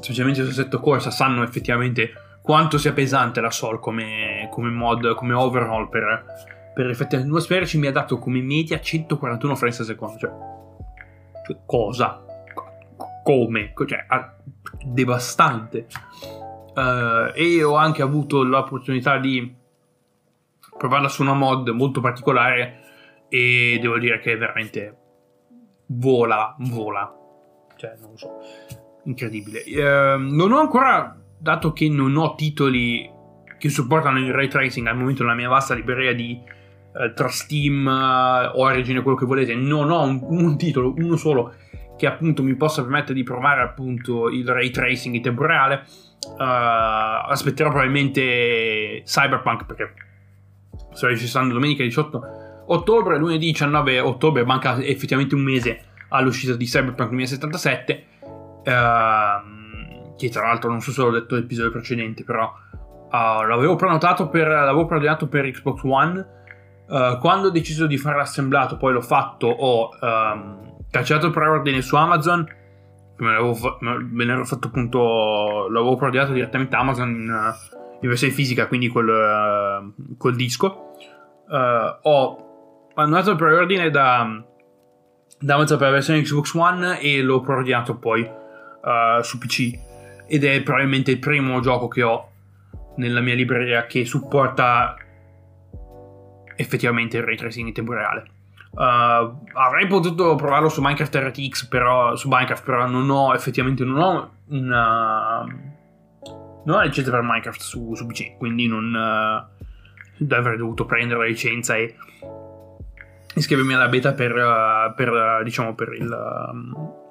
specialmente 0.00 0.42
su 0.42 0.50
Assetto 0.50 0.80
Corsa, 0.80 1.10
sanno 1.10 1.42
effettivamente 1.44 2.10
quanto 2.42 2.76
sia 2.78 2.92
pesante 2.92 3.40
la 3.40 3.50
Sol 3.50 3.80
come, 3.80 4.48
come 4.50 4.70
mod, 4.70 5.14
come 5.14 5.34
overhaul 5.34 5.88
per, 5.88 6.24
per 6.74 6.90
effetti 6.90 7.16
atmosferici, 7.16 7.78
mi 7.78 7.86
ha 7.86 7.92
dato 7.92 8.18
come 8.18 8.40
media 8.40 8.80
141 8.80 9.56
frames 9.56 9.80
al 9.80 9.86
secondo. 9.86 10.18
Cioè, 10.18 10.30
cioè 11.46 11.56
cosa? 11.64 12.24
Come? 13.22 13.72
Cioè, 13.74 14.06
devastante. 14.84 15.86
Uh, 16.74 17.32
e 17.34 17.62
ho 17.64 17.76
anche 17.76 18.02
avuto 18.02 18.42
l'opportunità 18.42 19.18
di 19.18 19.55
provarla 20.76 21.08
su 21.08 21.22
una 21.22 21.34
mod 21.34 21.68
molto 21.68 22.00
particolare 22.00 22.80
e 23.28 23.78
devo 23.80 23.98
dire 23.98 24.18
che 24.20 24.36
veramente 24.36 24.96
vola, 25.86 26.54
vola. 26.58 27.12
Cioè, 27.76 27.94
non 28.00 28.10
lo 28.10 28.16
so, 28.16 28.38
incredibile. 29.04 29.62
Eh, 29.64 30.16
non 30.18 30.52
ho 30.52 30.60
ancora, 30.60 31.16
dato 31.38 31.72
che 31.72 31.88
non 31.88 32.16
ho 32.16 32.34
titoli 32.34 33.12
che 33.58 33.68
supportano 33.68 34.18
il 34.18 34.32
ray 34.32 34.48
tracing 34.48 34.86
al 34.86 34.96
momento 34.96 35.22
nella 35.22 35.34
mia 35.34 35.48
vasta 35.48 35.74
libreria 35.74 36.14
di 36.14 36.40
eh, 36.98 37.12
tra 37.12 37.28
Steam, 37.28 37.86
uh, 37.86 38.58
Origin 38.58 38.96
e 38.96 39.02
quello 39.02 39.16
che 39.16 39.26
volete, 39.26 39.54
non 39.54 39.90
ho 39.90 40.02
un, 40.02 40.18
un, 40.22 40.56
titolo, 40.56 40.94
uno 40.96 41.16
solo, 41.16 41.54
che 41.96 42.06
appunto 42.06 42.42
mi 42.42 42.54
possa 42.54 42.82
permettere 42.82 43.14
di 43.14 43.22
provare 43.22 43.62
appunto 43.62 44.28
il 44.28 44.48
ray 44.48 44.70
tracing 44.70 45.14
in 45.14 45.22
tempo 45.22 45.44
reale. 45.44 45.84
Uh, 46.26 47.28
aspetterò 47.28 47.68
probabilmente 47.68 49.02
Cyberpunk 49.04 49.66
perché 49.66 49.92
sto 50.96 51.06
registrando 51.08 51.52
domenica 51.52 51.82
18 51.82 52.64
ottobre, 52.66 53.18
lunedì 53.18 53.46
19 53.46 54.00
ottobre, 54.00 54.44
manca 54.44 54.82
effettivamente 54.82 55.34
un 55.34 55.42
mese 55.42 55.80
all'uscita 56.08 56.54
di 56.54 56.64
Cyberpunk 56.64 57.10
2077, 57.10 58.04
ehm, 58.64 60.16
che 60.16 60.28
tra 60.30 60.46
l'altro 60.46 60.70
non 60.70 60.80
so 60.80 60.90
se 60.90 61.02
l'ho 61.02 61.10
detto 61.10 61.34
nell'episodio 61.34 61.70
precedente, 61.70 62.24
però 62.24 62.50
uh, 62.50 63.46
l'avevo 63.46 63.76
prenotato 63.76 64.28
per, 64.28 64.48
l'avevo 64.48 64.86
prenotato 64.86 65.28
per 65.28 65.50
Xbox 65.50 65.82
One, 65.84 66.26
uh, 66.86 67.18
quando 67.18 67.48
ho 67.48 67.50
deciso 67.50 67.86
di 67.86 67.98
fare 67.98 68.16
l'assemblato, 68.16 68.78
poi 68.78 68.94
l'ho 68.94 69.02
fatto, 69.02 69.46
ho 69.46 69.90
um, 70.00 70.76
cacciato 70.90 71.26
il 71.26 71.32
preordine 71.32 71.82
su 71.82 71.94
Amazon, 71.96 72.46
me, 73.18 73.32
l'avevo, 73.32 73.78
me 73.80 74.24
ero 74.24 74.44
fatto 74.44 74.68
appunto, 74.68 75.68
l'avevo 75.68 75.96
preordinato 75.96 76.32
direttamente 76.32 76.74
a 76.74 76.80
Amazon 76.80 77.08
in, 77.10 77.54
in 78.00 78.08
versione 78.08 78.32
fisica, 78.32 78.66
quindi 78.66 78.88
col, 78.88 79.08
uh, 79.08 80.16
col 80.16 80.36
disco, 80.36 80.92
uh, 81.48 81.98
ho 82.02 82.90
mandato 82.94 83.30
il 83.30 83.36
preordine 83.36 83.90
da, 83.90 84.42
da 85.38 85.54
Amazon 85.54 85.78
per 85.78 85.88
la 85.88 85.92
versione 85.94 86.22
Xbox 86.22 86.54
One 86.54 87.00
e 87.00 87.22
l'ho 87.22 87.40
preordinato 87.40 87.96
poi 87.96 88.22
uh, 88.22 89.22
su 89.22 89.38
PC 89.38 89.78
ed 90.26 90.44
è 90.44 90.62
probabilmente 90.62 91.10
il 91.12 91.18
primo 91.18 91.60
gioco 91.60 91.88
che 91.88 92.02
ho 92.02 92.30
nella 92.96 93.20
mia 93.20 93.34
libreria 93.34 93.86
che 93.86 94.04
supporta 94.04 94.96
effettivamente 96.56 97.18
il 97.18 97.22
ray 97.22 97.36
tracing 97.36 97.68
in 97.68 97.74
tempo 97.74 97.92
reale. 97.92 98.30
Uh, 98.72 99.38
avrei 99.54 99.86
potuto 99.86 100.34
provarlo 100.34 100.68
su 100.68 100.82
Minecraft 100.82 101.16
RTX, 101.16 101.66
però 101.66 102.14
su 102.14 102.28
Minecraft, 102.28 102.64
però 102.64 102.86
non 102.86 103.08
ho 103.08 103.34
effettivamente 103.34 103.84
non 103.84 103.98
ho 103.98 104.30
una 104.48 105.74
non 106.66 106.78
ho 106.78 106.82
licenza 106.82 107.10
per 107.10 107.22
Minecraft 107.22 107.60
su, 107.60 107.94
su 107.94 108.06
PC, 108.06 108.36
quindi 108.36 108.66
non, 108.66 108.92
uh, 108.92 110.26
avrei 110.34 110.56
dovuto 110.56 110.84
prendere 110.84 111.20
la 111.20 111.26
licenza 111.26 111.76
e 111.76 111.94
iscrivermi 113.34 113.74
alla 113.74 113.88
beta 113.88 114.12
per, 114.12 114.34
uh, 114.34 114.94
per 114.94 115.10
uh, 115.10 115.42
diciamo 115.42 115.74
per 115.74 115.92
il 115.92 116.08
um, 116.50 117.04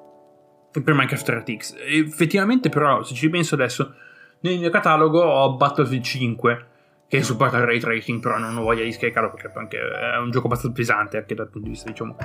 per 0.70 0.92
Minecraft 0.92 1.28
RTX 1.28 1.76
effettivamente 1.86 2.68
però 2.68 3.02
se 3.02 3.14
ci 3.14 3.30
penso 3.30 3.54
adesso 3.54 3.94
nel 4.40 4.58
mio 4.58 4.68
catalogo 4.68 5.20
ho 5.20 5.56
Battlefield 5.56 6.02
5 6.02 6.66
che 7.08 7.22
supporta 7.22 7.58
il 7.58 7.64
ray 7.64 7.78
tracing 7.78 8.20
però 8.20 8.38
non 8.38 8.56
ho 8.56 8.62
voglia 8.62 8.82
di 8.82 8.92
scaricarlo 8.92 9.30
perché 9.30 9.50
anche 9.58 9.78
è 9.78 10.18
un 10.18 10.30
gioco 10.30 10.46
abbastanza 10.46 10.76
pesante 10.76 11.16
anche 11.16 11.34
dal 11.34 11.48
punto 11.48 11.68
di 11.68 11.70
vista 11.70 11.88
diciamo 11.88 12.16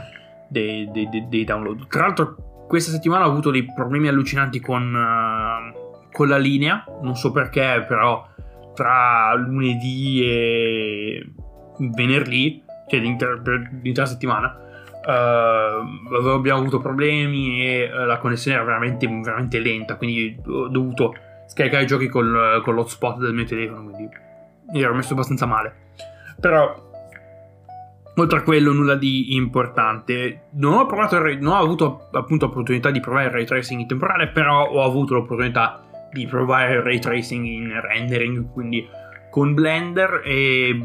dei, 0.50 0.90
dei, 0.92 1.08
dei, 1.10 1.28
dei 1.30 1.44
download. 1.46 1.88
Tra 1.88 2.02
l'altro 2.02 2.66
questa 2.68 2.92
settimana 2.92 3.26
ho 3.26 3.30
avuto 3.30 3.52
dei 3.52 3.66
problemi 3.74 4.08
allucinanti 4.08 4.60
con, 4.60 4.94
uh, 4.94 5.81
con 6.12 6.28
la 6.28 6.38
linea 6.38 6.86
non 7.02 7.16
so 7.16 7.32
perché 7.32 7.86
però 7.88 8.28
tra 8.74 9.34
lunedì 9.36 10.24
e 10.24 11.32
venerdì, 11.78 12.64
cioè 12.88 13.00
l'intera, 13.00 14.06
settimana, 14.06 14.58
uh, 15.06 16.28
abbiamo 16.28 16.60
avuto 16.60 16.80
problemi 16.80 17.66
e 17.66 17.92
uh, 17.92 18.06
la 18.06 18.18
connessione 18.18 18.58
era 18.58 18.66
veramente, 18.66 19.08
veramente 19.08 19.60
lenta, 19.60 19.96
quindi 19.96 20.38
ho 20.46 20.68
dovuto 20.68 21.14
scaricare 21.48 21.84
i 21.84 21.88
giochi 21.88 22.08
col, 22.08 22.62
con 22.64 22.76
l'hotspot 22.76 23.20
del 23.20 23.34
mio 23.34 23.46
telefono, 23.46 23.84
quindi 23.84 24.10
mi 24.72 24.82
ero 24.82 24.94
messo 24.94 25.14
abbastanza 25.14 25.46
male. 25.46 25.76
Però 26.40 26.90
oltre 28.16 28.40
a 28.40 28.42
quello 28.42 28.72
nulla 28.74 28.96
di 28.96 29.36
importante 29.36 30.48
non 30.54 30.74
ho 30.74 30.86
provato 30.86 31.18
non 31.18 31.54
ho 31.54 31.58
avuto 31.58 32.10
appunto 32.12 32.48
l'opportunità 32.48 32.92
di 32.92 33.00
provare 33.00 33.28
il 33.28 33.32
ray 33.32 33.46
tracing 33.46 33.80
in 33.80 33.88
temporale 33.88 34.28
però 34.28 34.68
ho 34.68 34.84
avuto 34.84 35.14
l'opportunità 35.14 35.82
di 36.12 36.26
provare 36.28 36.74
il 36.76 36.82
ray 36.82 37.00
tracing 37.00 37.46
in 37.46 37.80
rendering, 37.82 38.52
quindi 38.52 38.88
con 39.30 39.54
Blender 39.54 40.22
e 40.24 40.78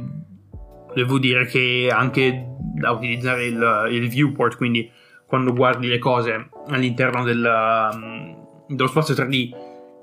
devo 0.95 1.19
dire 1.19 1.45
che 1.47 1.91
anche 1.93 2.47
da 2.75 2.93
utilizzare 2.93 3.47
il, 3.47 3.89
il, 3.91 4.09
viewport, 4.09 4.57
quindi 4.57 4.91
quando 5.27 5.53
guardi 5.53 5.89
le 5.89 5.99
cose 5.99 6.49
all'interno 6.69 7.25
del, 7.25 7.91
um, 7.93 8.65
dello 8.69 8.89
spazio 8.89 9.15
3D 9.15 9.51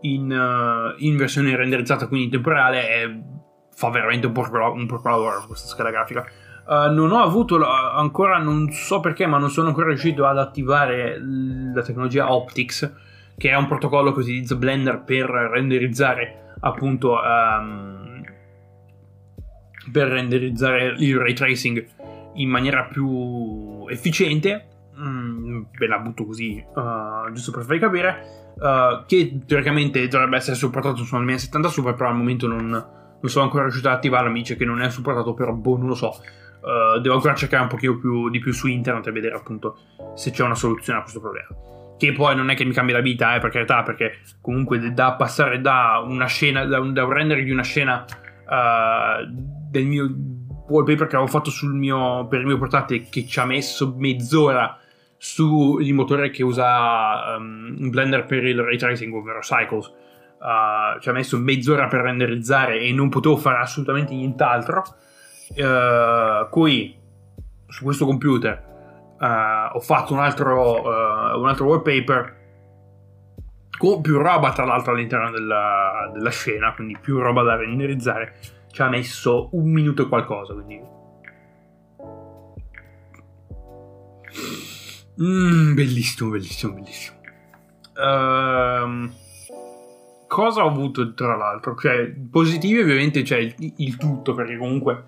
in, 0.02 0.32
uh, 0.32 0.94
in, 0.98 1.18
versione 1.18 1.56
renderizzata, 1.56 2.08
quindi 2.08 2.26
in 2.26 2.32
tempo 2.32 2.50
reale, 2.50 2.88
è, 2.88 3.20
fa 3.74 3.90
veramente 3.90 4.28
un 4.28 4.34
po' 4.34 4.46
un 4.52 4.86
po' 4.86 5.02
lavoro 5.04 5.46
questa 5.48 5.68
scheda 5.68 5.90
grafica. 5.90 6.26
Uh, 6.66 6.94
non 6.94 7.12
ho 7.12 7.22
avuto 7.22 7.62
ancora, 7.66 8.38
non 8.38 8.72
so 8.72 9.00
perché, 9.00 9.26
ma 9.26 9.38
non 9.38 9.50
sono 9.50 9.70
ancora 9.70 9.88
riuscito 9.88 10.26
ad 10.26 10.38
attivare 10.38 11.18
la 11.20 11.82
tecnologia 11.82 12.32
Optics, 12.32 12.92
che 13.38 13.50
è 13.50 13.56
un 13.56 13.68
protocollo 13.68 14.12
che 14.12 14.20
utilizza 14.20 14.56
Blender 14.56 15.04
per 15.04 15.26
renderizzare 15.26 16.56
appunto 16.60 17.20
um, 17.20 18.22
per 19.92 20.08
renderizzare 20.08 20.96
il 20.98 21.18
ray 21.18 21.34
tracing 21.34 21.86
in 22.36 22.50
maniera 22.50 22.86
più 22.86 23.86
efficiente. 23.90 24.68
Mm, 24.98 25.64
ve 25.78 25.88
la 25.88 25.98
butto 25.98 26.26
così, 26.26 26.64
uh, 26.76 27.32
giusto 27.32 27.52
per 27.52 27.64
farvi 27.64 27.80
capire. 27.80 28.42
Uh, 28.56 29.06
che 29.08 29.40
teoricamente 29.48 30.08
dovrebbe 30.08 30.38
essere 30.38 30.56
supportato 30.56 31.04
su 31.04 31.16
almeno 31.16 31.40
70 31.40 31.68
Super, 31.68 31.96
però 31.96 32.10
al 32.10 32.16
momento 32.16 32.48
non, 32.48 32.68
non 32.70 33.22
sono 33.24 33.46
ancora 33.46 33.64
riuscito 33.64 33.88
ad 33.90 33.96
attivarlo. 33.96 34.30
Mi 34.30 34.40
dice 34.40 34.56
che 34.56 34.66
non 34.66 34.82
è 34.82 34.90
supportato, 34.90 35.34
però 35.34 35.52
boh, 35.52 35.78
non 35.78 35.88
lo 35.88 35.96
so. 35.96 36.14
Uh, 36.62 37.00
devo 37.02 37.16
ancora 37.16 37.34
cercare 37.34 37.64
un 37.64 37.70
pochino 37.70 37.98
più, 37.98 38.30
di 38.30 38.40
più 38.40 38.54
su 38.54 38.68
internet 38.68 39.08
e 39.08 39.12
vedere 39.12 39.36
appunto 39.36 39.78
se 40.16 40.32
c'è 40.32 40.44
una 40.44 40.56
soluzione 40.56 41.00
a 41.00 41.02
questo 41.02 41.20
problema. 41.20 41.48
Che 41.98 42.12
poi 42.12 42.36
non 42.36 42.50
è 42.50 42.56
che 42.56 42.66
mi 42.66 42.74
cambia 42.74 42.96
la 42.96 43.02
vita, 43.02 43.36
eh, 43.36 43.40
per 43.40 43.50
carità, 43.50 43.84
perché 43.84 44.20
comunque 44.42 44.94
da 44.94 45.14
passare 45.14 45.62
da 45.62 46.04
una 46.06 46.26
scena, 46.26 46.66
da 46.66 46.80
un, 46.80 46.92
da 46.92 47.06
un 47.06 47.14
render 47.14 47.44
di 47.44 47.52
una 47.52 47.64
scena 47.64 48.04
uh, 48.04 49.26
del 49.70 49.86
mio 49.86 50.12
wallpaper 50.68 51.08
che 51.08 51.16
avevo 51.16 51.30
fatto 51.30 51.52
mio, 51.64 52.28
per 52.28 52.40
il 52.40 52.46
mio 52.46 52.58
portatile 52.58 53.08
che 53.10 53.26
ci 53.26 53.40
ha 53.40 53.46
messo 53.46 53.94
mezz'ora 53.98 54.78
sul 55.18 55.86
motore 55.94 56.32
che 56.32 56.44
usa 56.44 57.38
um, 57.38 57.90
Blender 57.90 58.26
per 58.26 58.44
il 58.44 58.62
ray 58.62 58.78
tracing, 58.78 59.14
ovvero 59.14 59.40
Cycles. 59.40 59.92
Uh, 60.40 61.00
ci 61.00 61.08
ha 61.08 61.14
messo 61.14 61.38
mezz'ora 61.38 61.88
per 61.88 62.02
renderizzare 62.02 62.82
e 62.82 62.92
non 62.92 63.08
potevo 63.08 63.38
fare 63.38 63.60
assolutamente 63.60 64.14
nient'altro. 64.14 64.84
Uh, 65.56 66.50
qui 66.50 67.00
su 67.68 67.84
questo 67.84 68.06
computer 68.06 68.72
ho 69.26 69.80
fatto 69.80 70.14
un 70.14 70.20
altro, 70.20 70.82
uh, 70.82 71.40
un 71.40 71.48
altro 71.48 71.66
wallpaper 71.66 72.42
con 73.78 74.02
più 74.02 74.18
roba 74.18 74.52
tra 74.52 74.66
l'altro 74.66 74.94
all'interno 74.94 75.32
della, 75.32 76.10
della, 76.14 76.30
scena, 76.30 76.74
quindi 76.74 76.98
più 77.00 77.20
roba 77.20 77.42
da 77.44 77.56
renderizzare. 77.56 78.36
Ci 78.72 78.82
ha 78.82 78.90
messo 78.90 79.50
un 79.54 79.72
minuto 79.72 80.04
e 80.04 80.08
qualcosa, 80.08 80.54
quindi... 80.54 80.82
Mm, 85.22 85.74
bellissimo, 85.74 86.32
bellissimo, 86.32 86.74
bellissimo. 86.74 87.18
Uh, 87.96 89.12
cosa 90.28 90.64
ho 90.64 90.68
avuto 90.68 91.14
tra 91.14 91.36
l'altro? 91.36 91.76
Cioè, 91.78 92.12
positivi 92.32 92.80
ovviamente 92.80 93.22
c'è 93.22 93.38
il, 93.38 93.74
il 93.78 93.98
tutto, 93.98 94.34
perché 94.34 94.58
comunque 94.58 95.04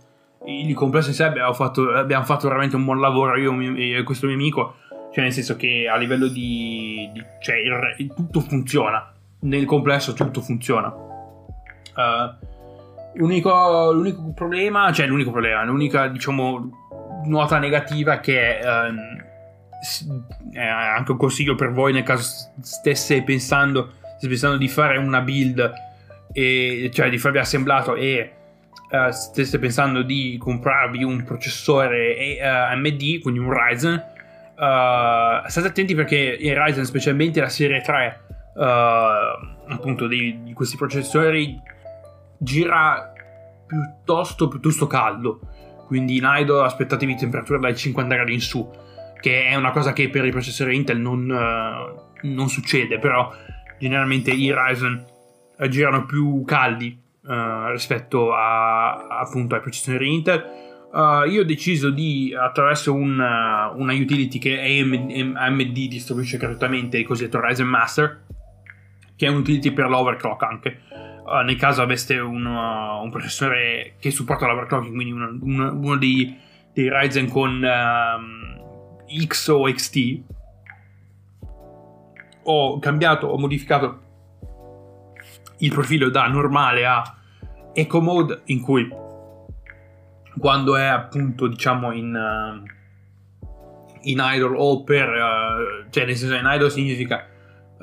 il 0.45 0.75
complesso 0.75 1.09
in 1.09 1.15
sé 1.15 1.23
abbiamo 1.23 1.53
fatto, 1.53 1.91
abbiamo 1.91 2.25
fatto 2.25 2.47
veramente 2.47 2.75
un 2.75 2.85
buon 2.85 2.99
lavoro 2.99 3.37
io 3.37 3.59
e 3.75 4.03
questo 4.03 4.27
mio 4.27 4.35
amico 4.35 4.75
cioè 5.11 5.23
nel 5.23 5.33
senso 5.33 5.55
che 5.55 5.89
a 5.91 5.95
livello 5.95 6.27
di, 6.27 7.09
di 7.13 7.23
cioè 7.39 7.55
il, 7.55 8.13
tutto 8.13 8.41
funziona 8.41 9.11
nel 9.39 9.65
complesso 9.65 10.13
tutto 10.13 10.41
funziona. 10.41 10.87
Uh, 10.87 12.33
l'unico, 13.13 13.91
l'unico, 13.93 14.33
problema 14.33 14.91
cioè 14.91 15.07
l'unico 15.07 15.31
problema 15.31 15.63
l'unica 15.63 16.07
diciamo 16.07 17.23
nota 17.25 17.57
negativa 17.57 18.19
che 18.19 18.59
um, 18.61 19.23
è 20.51 20.65
anche 20.65 21.11
un 21.11 21.17
consiglio 21.17 21.55
per 21.55 21.71
voi 21.71 21.93
nel 21.93 22.03
caso 22.03 22.51
stesse 22.61 23.23
pensando, 23.23 23.93
pensando 24.19 24.57
di 24.57 24.67
fare 24.67 24.97
una 24.97 25.21
build 25.21 25.73
e, 26.33 26.89
cioè 26.93 27.09
di 27.09 27.17
farvi 27.17 27.37
assemblato 27.37 27.95
e 27.95 28.34
uh, 28.95 29.11
stesse 29.11 29.59
pensando 29.59 30.01
di 30.01 30.37
comprarvi 30.39 31.03
un 31.03 31.23
processore 31.23 32.13
uh, 32.13 32.41
eh, 32.41 32.47
AMD, 32.47 33.19
quindi 33.21 33.39
un 33.39 33.51
Ryzen, 33.51 33.93
uh, 33.93 35.47
state 35.47 35.67
attenti 35.67 35.95
perché 35.95 36.17
il 36.17 36.55
Ryzen, 36.55 36.85
specialmente 36.85 37.41
la 37.41 37.49
serie 37.49 37.81
3, 37.81 38.21
appunto 39.67 40.07
di, 40.07 40.43
di, 40.43 40.53
questi 40.53 40.77
processori, 40.77 41.59
gira 42.37 43.11
piuttosto, 43.67 44.47
piuttosto 44.47 44.87
caldo. 44.87 45.39
Quindi 45.87 46.17
in 46.17 46.23
idle 46.25 46.63
aspettatevi 46.63 47.15
temperature 47.15 47.59
dai 47.59 47.75
50 47.75 48.15
gradi 48.15 48.33
in 48.33 48.41
su, 48.41 48.67
che 49.19 49.47
è 49.47 49.55
una 49.55 49.71
cosa 49.71 49.91
che 49.91 50.09
per 50.09 50.25
i 50.25 50.31
processori 50.31 50.75
Intel 50.75 50.99
non, 50.99 51.25
non 52.21 52.49
succede, 52.49 52.97
però 52.97 53.29
generalmente 53.77 54.31
i 54.31 54.53
Ryzen 54.53 55.05
girano 55.69 56.05
più 56.05 56.43
caldi 56.45 57.03
uh, 57.25 57.69
rispetto 57.71 58.33
a, 58.33 59.07
appunto 59.07 59.55
ai 59.55 59.61
processori 59.61 60.13
Intel. 60.13 60.63
Uh, 60.91 61.27
io 61.29 61.41
ho 61.41 61.43
deciso 61.45 61.89
di, 61.89 62.33
attraverso 62.37 62.93
una, 62.93 63.69
una 63.75 63.93
utility 63.93 64.39
che 64.39 64.59
AMD, 64.59 65.35
AMD 65.35 65.87
distribuisce 65.87 66.37
gratuitamente, 66.37 66.97
il 66.97 67.05
cosiddetto 67.05 67.41
Ryzen 67.41 67.67
Master, 67.67 68.23
che 69.15 69.25
è 69.25 69.29
un'utility 69.29 69.71
per 69.71 69.89
l'overclock 69.89 70.43
anche. 70.43 70.81
Uh, 71.25 71.43
nel 71.43 71.57
caso 71.57 71.81
aveste 71.81 72.19
un, 72.19 72.45
uh, 72.45 73.03
un, 73.03 73.09
processore 73.09 73.95
che 73.99 74.11
supporta 74.11 74.45
l'overclocking, 74.45 74.93
quindi 74.93 75.11
uno, 75.11 75.37
uno, 75.41 75.73
uno 75.73 75.97
dei, 75.97 76.37
dei, 76.71 76.89
Ryzen 76.89 77.29
con 77.29 77.61
um, 77.63 79.25
X 79.25 79.47
o 79.47 79.63
XT, 79.63 80.21
ho 82.43 82.79
cambiato, 82.79 83.27
ho 83.27 83.37
modificato 83.37 84.03
il 85.57 85.71
profilo 85.71 86.09
da 86.09 86.27
normale 86.27 86.85
a 86.85 87.15
eco 87.73 88.01
mode 88.01 88.41
in 88.45 88.61
cui 88.61 88.87
quando 90.37 90.75
è 90.75 90.85
appunto 90.85 91.47
diciamo 91.47 91.91
in, 91.91 92.13
uh, 92.13 93.47
in 94.01 94.21
idle 94.21 94.55
o 94.57 94.83
per 94.83 95.09
uh, 95.09 95.89
cioè 95.89 96.05
nel 96.05 96.15
senso 96.15 96.35
in 96.35 96.45
idle 96.45 96.69
significa 96.69 97.27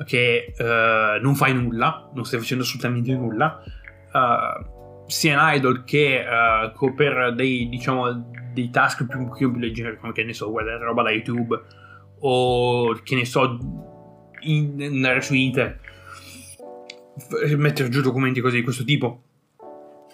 che 0.05 0.53
uh, 0.57 1.21
non 1.21 1.35
fai 1.35 1.53
nulla 1.53 2.09
non 2.13 2.25
stai 2.25 2.39
facendo 2.39 2.63
assolutamente 2.63 3.13
nulla 3.13 3.61
sia 5.07 5.33
in 5.33 5.55
idle 5.57 5.83
che 5.85 6.23
per 6.95 7.33
dei 7.33 7.67
diciamo 7.67 8.31
dei 8.53 8.69
task 8.69 9.07
più, 9.07 9.29
più 9.31 9.55
leggeri 9.55 9.97
come 9.97 10.13
che 10.13 10.23
ne 10.23 10.33
so 10.33 10.51
guardare 10.51 10.83
roba 10.83 11.01
da 11.01 11.09
youtube 11.09 11.61
o 12.19 12.93
che 13.03 13.15
ne 13.15 13.25
so 13.25 13.57
in, 14.41 14.77
andare 14.79 15.21
su 15.21 15.33
internet 15.33 15.82
mettere 17.57 17.89
giù 17.89 18.01
documenti 18.01 18.41
così 18.41 18.57
di 18.57 18.63
questo 18.63 18.83
tipo 18.83 19.23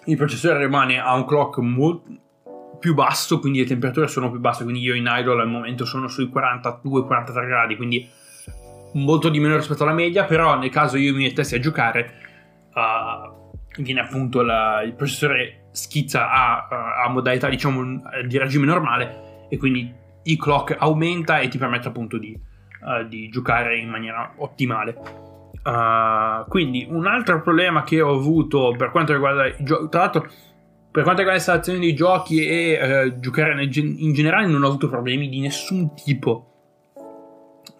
il 0.04 0.16
processore 0.16 0.58
rimane 0.58 0.98
a 0.98 1.14
un 1.14 1.24
clock 1.24 1.58
molto 1.58 2.28
più 2.78 2.94
basso, 2.94 3.38
quindi 3.38 3.58
le 3.58 3.66
temperature 3.66 4.08
sono 4.08 4.30
più 4.30 4.40
basse, 4.40 4.62
quindi 4.62 4.80
io 4.80 4.94
in 4.94 5.06
idle 5.06 5.42
al 5.42 5.48
momento 5.48 5.84
sono 5.84 6.08
sui 6.08 6.30
42-43 6.32 7.46
gradi, 7.46 7.76
quindi 7.76 8.08
molto 8.94 9.28
di 9.28 9.38
meno 9.38 9.56
rispetto 9.56 9.82
alla 9.82 9.92
media, 9.92 10.24
però 10.24 10.58
nel 10.58 10.70
caso 10.70 10.96
io 10.96 11.14
mi 11.14 11.24
mettessi 11.24 11.54
a 11.54 11.58
giocare, 11.58 12.12
uh, 12.72 13.82
viene 13.82 14.00
appunto 14.00 14.40
la, 14.40 14.82
il 14.82 14.94
processore 14.94 15.68
schizza 15.72 16.30
a, 16.30 17.02
a, 17.04 17.08
modalità 17.10 17.48
diciamo 17.48 18.00
di 18.26 18.38
regime 18.38 18.66
normale 18.66 19.46
e 19.48 19.58
quindi 19.58 19.92
il 20.22 20.38
clock 20.38 20.74
aumenta 20.78 21.38
e 21.38 21.48
ti 21.48 21.58
permette 21.58 21.88
appunto 21.88 22.16
di, 22.16 22.34
uh, 22.34 23.06
di 23.06 23.28
giocare 23.28 23.76
in 23.76 23.90
maniera 23.90 24.32
ottimale. 24.38 25.28
Uh, 25.62 26.48
quindi 26.48 26.86
un 26.88 27.06
altro 27.06 27.42
problema 27.42 27.82
che 27.82 28.00
ho 28.00 28.14
avuto 28.14 28.74
per 28.78 28.90
quanto 28.90 29.12
riguarda 29.12 29.46
i 29.46 29.54
giochi, 29.58 29.88
tra 29.90 30.00
l'altro 30.00 30.20
per 30.90 31.02
quanto 31.02 31.20
riguarda 31.20 31.32
l'installazione 31.32 31.78
dei 31.78 31.94
giochi 31.94 32.46
e 32.46 33.04
uh, 33.04 33.20
giocare 33.20 33.62
in 33.62 34.12
generale 34.14 34.46
non 34.46 34.62
ho 34.62 34.68
avuto 34.68 34.88
problemi 34.88 35.28
di 35.28 35.40
nessun 35.40 35.94
tipo. 35.94 36.46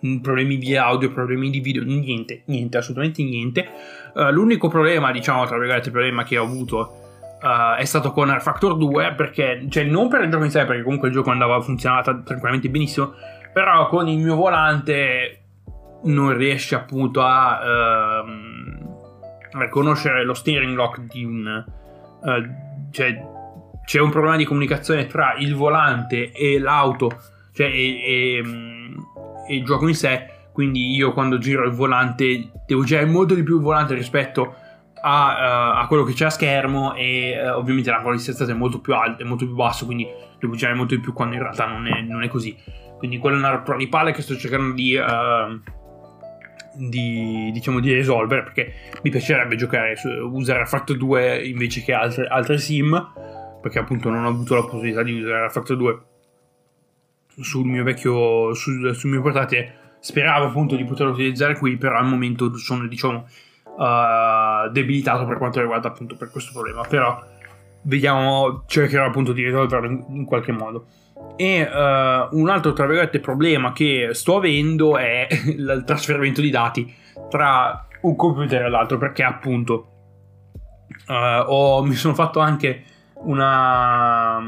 Mm, 0.05 0.19
problemi 0.19 0.59
di 0.59 0.77
audio, 0.77 1.11
problemi 1.11 1.49
di 1.51 1.61
video, 1.61 1.83
niente, 1.83 2.43
niente, 2.47 2.77
assolutamente 2.77 3.23
niente. 3.23 3.67
Uh, 4.15 4.31
l'unico 4.31 4.69
problema, 4.69 5.11
diciamo, 5.11 5.47
tra 5.47 5.59
virgolette, 5.59 5.91
problema 5.91 6.23
che 6.23 6.37
ho 6.37 6.45
avuto 6.45 6.97
è 7.41 7.85
stato 7.87 8.13
con 8.13 8.31
R 8.31 8.43
Factor 8.43 8.77
2 8.77 9.15
perché, 9.15 9.65
cioè 9.71 9.85
non 9.85 10.09
per 10.09 10.25
il 10.25 10.31
gioco 10.31 10.45
in 10.45 10.51
sé, 10.51 10.67
perché 10.67 10.83
comunque 10.83 11.09
il 11.09 11.15
gioco 11.15 11.31
andava 11.31 11.59
funzionava 11.63 12.03
tranquillamente 12.03 12.69
benissimo, 12.69 13.15
però 13.51 13.89
con 13.89 14.09
il 14.09 14.19
mio 14.19 14.37
volante 14.37 15.40
non 16.05 16.37
riesce 16.37 16.75
appunto 16.75 17.23
a, 17.23 18.23
ehm, 18.23 18.81
riconoscere 19.53 20.25
lo 20.25 20.35
steering 20.35 20.75
lock 20.75 21.01
di 21.01 21.25
un... 21.25 21.65
Eh, 22.25 22.69
cioè 22.91 23.39
c'è 23.85 23.99
un 23.99 24.11
problema 24.11 24.37
di 24.37 24.45
comunicazione 24.45 25.07
tra 25.07 25.35
il 25.39 25.55
volante 25.55 26.31
e 26.31 26.61
l'auto, 26.61 27.11
cioè 27.53 27.67
e, 27.67 28.05
e, 28.05 28.43
e, 29.49 29.57
il 29.57 29.65
gioco 29.65 29.89
in 29.89 29.95
sé, 29.95 30.27
quindi 30.53 30.95
io 30.95 31.13
quando 31.13 31.39
giro 31.39 31.65
il 31.65 31.73
volante 31.73 32.53
devo 32.67 32.85
girare 32.85 33.07
molto 33.07 33.35
di 33.35 33.43
più 33.43 33.57
il 33.57 33.63
volante 33.63 33.95
rispetto 33.95 34.55
a, 35.03 35.75
uh, 35.75 35.83
a, 35.83 35.87
quello 35.89 36.05
che 36.05 36.13
c'è 36.13 36.27
a 36.27 36.31
schermo 36.31 36.95
e 36.95 37.35
uh, 37.43 37.57
ovviamente 37.57 37.91
l'angolo 37.91 38.15
di 38.15 38.21
sterzato 38.21 38.51
è 38.51 38.55
molto 38.55 38.81
più 38.81 38.95
alto, 38.95 39.23
è 39.23 39.27
molto 39.27 39.45
più 39.45 39.55
basso, 39.55 39.87
quindi 39.87 40.07
devo 40.39 40.55
girare 40.55 40.77
molto 40.77 40.95
di 40.95 41.01
più 41.01 41.13
quando 41.13 41.35
in 41.35 41.43
realtà 41.43 41.67
non 41.67 41.87
è, 41.87 42.01
non 42.03 42.23
è 42.23 42.29
così. 42.29 42.57
Quindi 42.99 43.19
quella 43.19 43.37
è 43.37 43.39
una 43.39 43.87
palle 43.89 44.13
che 44.13 44.23
sto 44.23 44.37
cercando 44.37 44.75
di, 44.75 44.95
uh, 44.95 45.61
di, 46.89 47.51
diciamo, 47.53 47.81
di 47.81 47.93
risolvere 47.93 48.43
perché 48.43 48.73
mi 49.03 49.11
piacerebbe 49.11 49.57
giocare 49.57 49.95
usare 50.31 50.65
Factor 50.65 50.97
2 50.97 51.47
invece 51.47 51.83
che 51.83 51.93
altre, 51.93 52.27
altre 52.27 52.59
sim 52.59 53.13
perché 53.61 53.79
appunto 53.79 54.09
non 54.09 54.25
ho 54.25 54.29
avuto 54.29 54.55
la 54.55 54.63
possibilità 54.63 55.03
di 55.03 55.21
usare 55.21 55.51
Factor 55.51 55.77
2 55.77 56.01
sul 57.41 57.67
mio 57.67 57.85
vecchio 57.85 58.55
sul, 58.55 58.95
sul 58.95 59.11
mio 59.11 59.21
portatile. 59.21 59.79
Speravo 60.01 60.47
appunto 60.47 60.77
di 60.77 60.85
poterlo 60.85 61.13
utilizzare 61.13 61.59
qui 61.59 61.77
però 61.77 61.99
al 61.99 62.07
momento 62.07 62.57
sono 62.57 62.87
diciamo 62.87 63.27
uh, 63.77 64.71
debilitato 64.71 65.27
per 65.27 65.37
quanto 65.37 65.61
riguarda 65.61 65.89
appunto 65.89 66.17
per 66.17 66.31
questo 66.31 66.53
problema 66.53 66.83
però 66.89 67.23
vediamo 67.83 68.65
cercherò 68.67 69.07
appunto 69.07 69.33
di 69.33 69.45
risolverlo 69.45 69.87
in, 69.87 70.05
in 70.09 70.25
qualche 70.25 70.53
modo 70.53 70.87
e 71.37 71.63
uh, 71.63 72.37
un 72.37 72.51
altro 72.51 72.75
tra 72.75 72.85
virgolette 72.85 73.19
problema 73.19 73.73
che 73.73 74.11
sto 74.13 74.37
avendo 74.37 74.99
è 74.99 75.27
il 75.47 75.85
trasferimento 75.87 76.43
di 76.43 76.51
dati 76.51 76.95
tra 77.31 77.87
un 78.03 78.15
computer 78.15 78.63
e 78.63 78.69
l'altro 78.69 78.99
perché 78.99 79.23
appunto 79.23 79.89
uh, 81.09 81.13
ho, 81.47 81.83
mi 81.83 81.95
sono 81.95 82.13
fatto 82.15 82.41
anche 82.41 82.85
una 83.23 84.39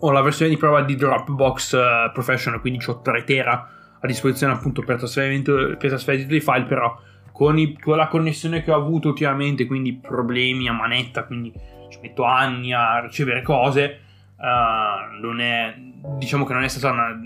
ho 0.00 0.10
la 0.10 0.20
versione 0.20 0.50
di 0.50 0.58
prova 0.58 0.82
di 0.82 0.96
Dropbox 0.96 1.72
uh, 1.72 2.12
Professional 2.12 2.60
quindi 2.60 2.84
ho 2.86 3.00
3 3.00 3.24
tera 3.24 3.70
a 4.00 4.06
disposizione 4.06 4.52
appunto 4.52 4.82
per 4.82 4.98
trasferimento, 4.98 5.76
per 5.78 5.88
trasferimento 5.88 6.30
dei 6.30 6.40
file 6.40 6.64
però 6.64 6.94
con, 7.32 7.58
i, 7.58 7.78
con, 7.78 7.96
la 7.96 8.08
connessione 8.08 8.62
che 8.62 8.70
ho 8.70 8.76
avuto 8.76 9.08
ultimamente 9.08 9.66
quindi 9.66 9.94
problemi 9.94 10.68
a 10.68 10.72
manetta 10.72 11.24
quindi 11.24 11.52
ci 11.88 11.98
metto 12.02 12.24
anni 12.24 12.72
a 12.72 13.00
ricevere 13.00 13.42
cose 13.42 14.00
uh, 14.36 15.20
non 15.20 15.40
è 15.40 15.74
diciamo 16.18 16.44
che 16.44 16.52
non 16.52 16.64
è 16.64 16.68
stata 16.68 16.92
una, 16.92 17.18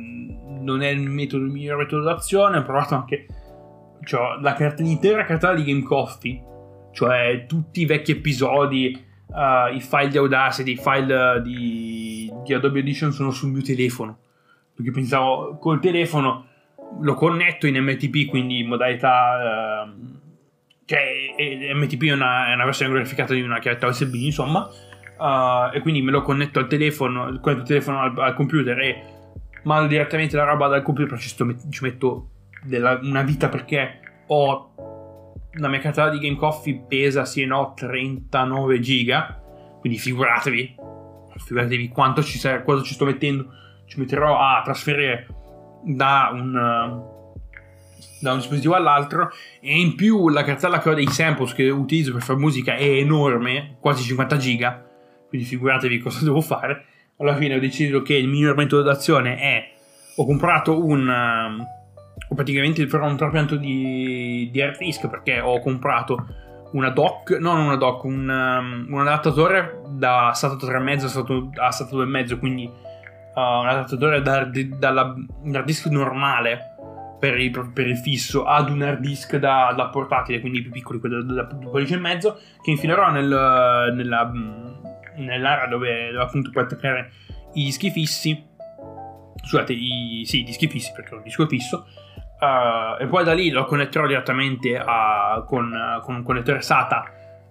non 0.60 0.82
è 0.82 0.88
il 0.88 1.00
metodo 1.00 1.44
il 1.44 1.50
miglior 1.50 1.78
metodo 1.78 2.02
d'azione 2.02 2.58
ho 2.58 2.62
provato 2.62 2.94
anche 2.94 3.26
cioè, 4.04 4.38
la 4.40 4.54
carta, 4.54 4.82
l'intera 4.82 5.24
cartella 5.24 5.54
di 5.54 5.64
Game 5.64 5.82
Coffee 5.82 6.42
cioè 6.92 7.46
tutti 7.46 7.80
i 7.80 7.86
vecchi 7.86 8.12
episodi 8.12 9.10
uh, 9.32 9.74
i 9.74 9.80
file 9.80 10.08
di 10.08 10.18
Audacity 10.18 10.72
i 10.72 10.76
file 10.76 11.40
di, 11.42 12.32
di 12.44 12.54
Adobe 12.54 12.78
Audition 12.80 13.12
sono 13.12 13.30
sul 13.30 13.50
mio 13.50 13.62
telefono. 13.62 14.18
Perché 14.74 14.90
pensavo 14.90 15.56
col 15.58 15.80
telefono 15.80 16.46
lo 17.00 17.14
connetto 17.14 17.66
in 17.66 17.82
MTP 17.82 18.28
quindi 18.28 18.60
in 18.60 18.68
modalità 18.68 19.86
uh, 19.86 20.20
che 20.84 21.72
MTP 21.74 22.04
è 22.04 22.12
una, 22.12 22.50
è 22.50 22.54
una 22.54 22.64
versione 22.64 22.90
glorificata 22.90 23.32
di 23.32 23.40
una 23.40 23.58
chiavetta 23.58 23.86
USB 23.86 24.14
insomma 24.14 24.68
uh, 25.22 25.74
e 25.74 25.80
quindi 25.80 26.02
me 26.02 26.10
lo 26.10 26.22
connetto 26.22 26.58
al 26.58 26.66
telefono, 26.66 27.38
connetto 27.40 27.62
il 27.62 27.66
telefono 27.66 28.00
al, 28.00 28.18
al 28.18 28.34
computer 28.34 28.78
e 28.80 29.02
mando 29.62 29.88
direttamente 29.88 30.36
la 30.36 30.44
roba 30.44 30.66
dal 30.66 30.82
computer, 30.82 31.18
ci, 31.18 31.28
sto, 31.28 31.46
ci 31.70 31.84
metto 31.84 32.30
della, 32.62 32.98
una 33.02 33.22
vita 33.22 33.48
perché 33.48 34.00
ho 34.26 34.70
la 35.56 35.68
mia 35.68 35.78
cartella 35.78 36.10
di 36.10 36.18
Game 36.18 36.36
Coffee 36.36 36.84
pesa 36.88 37.24
sì 37.24 37.42
e 37.42 37.46
no 37.46 37.74
39 37.76 38.80
giga, 38.80 39.40
quindi 39.78 39.98
figuratevi, 39.98 40.74
figuratevi 41.36 41.88
quanto 41.88 42.22
ci, 42.22 42.40
quanto 42.40 42.82
ci 42.82 42.94
sto 42.94 43.04
mettendo, 43.04 43.46
ci 43.86 44.00
metterò 44.00 44.38
a 44.38 44.62
trasferire 44.64 45.26
da 45.84 46.30
un 46.32 47.10
da 48.20 48.32
un 48.32 48.38
dispositivo 48.38 48.74
all'altro 48.74 49.30
e 49.60 49.80
in 49.80 49.96
più 49.96 50.28
la 50.28 50.44
cartella 50.44 50.78
che 50.78 50.90
ho 50.90 50.94
dei 50.94 51.08
samples 51.08 51.54
che 51.54 51.68
utilizzo 51.70 52.12
per 52.12 52.22
fare 52.22 52.38
musica 52.38 52.76
è 52.76 52.84
enorme, 52.84 53.78
quasi 53.80 54.04
50 54.04 54.36
giga 54.36 54.91
quindi 55.32 55.46
figuratevi 55.46 55.98
cosa 55.98 56.22
devo 56.24 56.42
fare. 56.42 56.84
Alla 57.16 57.34
fine 57.36 57.54
ho 57.54 57.58
deciso 57.58 58.02
che 58.02 58.14
il 58.14 58.28
miglior 58.28 58.54
metodo 58.54 58.82
d'azione 58.82 59.38
è 59.38 59.70
ho 60.16 60.26
comprato 60.26 60.84
un 60.84 61.08
um, 61.08 61.66
ho 62.28 62.34
praticamente 62.34 62.84
però 62.84 63.06
un 63.06 63.16
trapianto 63.16 63.56
di, 63.56 64.50
di 64.52 64.60
hard 64.60 64.76
disk 64.76 65.08
perché 65.08 65.40
ho 65.40 65.58
comprato 65.60 66.26
una 66.72 66.90
dock, 66.90 67.38
non 67.38 67.58
una 67.60 67.76
dock, 67.76 68.04
un, 68.04 68.28
um, 68.28 68.92
un 68.92 69.00
adattatore 69.00 69.82
da 69.88 70.32
SATA 70.34 70.66
3,5 70.66 71.58
a 71.58 71.70
SATA 71.70 71.96
2,5, 71.96 72.38
quindi 72.38 72.64
uh, 72.64 73.40
un 73.40 73.68
adattatore 73.68 74.20
da, 74.20 74.50
dalla 74.78 75.14
hard 75.52 75.64
disk 75.64 75.86
normale 75.86 76.76
per 77.18 77.38
il, 77.38 77.70
per 77.72 77.86
il, 77.86 77.96
fisso 77.96 78.44
ad 78.44 78.68
un 78.68 78.82
hard 78.82 79.00
disk 79.00 79.36
da, 79.36 79.72
da 79.74 79.88
portatile, 79.88 80.40
quindi 80.40 80.60
più 80.60 80.70
piccoli, 80.70 80.98
quello 80.98 81.22
da, 81.22 81.34
da, 81.34 81.42
da 81.42 81.68
pollice 81.68 81.94
e 81.94 81.98
mezzo, 81.98 82.38
che 82.62 82.70
infilerò 82.70 83.10
nel, 83.10 83.92
nella 83.94 84.32
nell'area 85.16 85.66
dove, 85.66 86.10
dove 86.10 86.22
appunto 86.22 86.50
puoi 86.50 86.64
attaccare 86.64 87.10
i 87.54 87.64
dischi 87.64 87.90
fissi 87.90 88.50
scusate 89.42 89.72
i, 89.72 90.22
sì, 90.24 90.40
i 90.40 90.44
dischi 90.44 90.68
fissi 90.68 90.92
perché 90.94 91.10
è 91.10 91.14
un 91.14 91.22
disco 91.22 91.46
fisso. 91.46 91.86
Uh, 92.40 93.00
e 93.00 93.06
poi 93.06 93.22
da 93.24 93.34
lì 93.34 93.50
lo 93.50 93.64
connetterò 93.64 94.06
direttamente 94.06 94.76
a, 94.76 95.44
con, 95.46 96.00
con, 96.02 96.16
un 96.16 96.22
connettore 96.24 96.60
SATA 96.60 97.04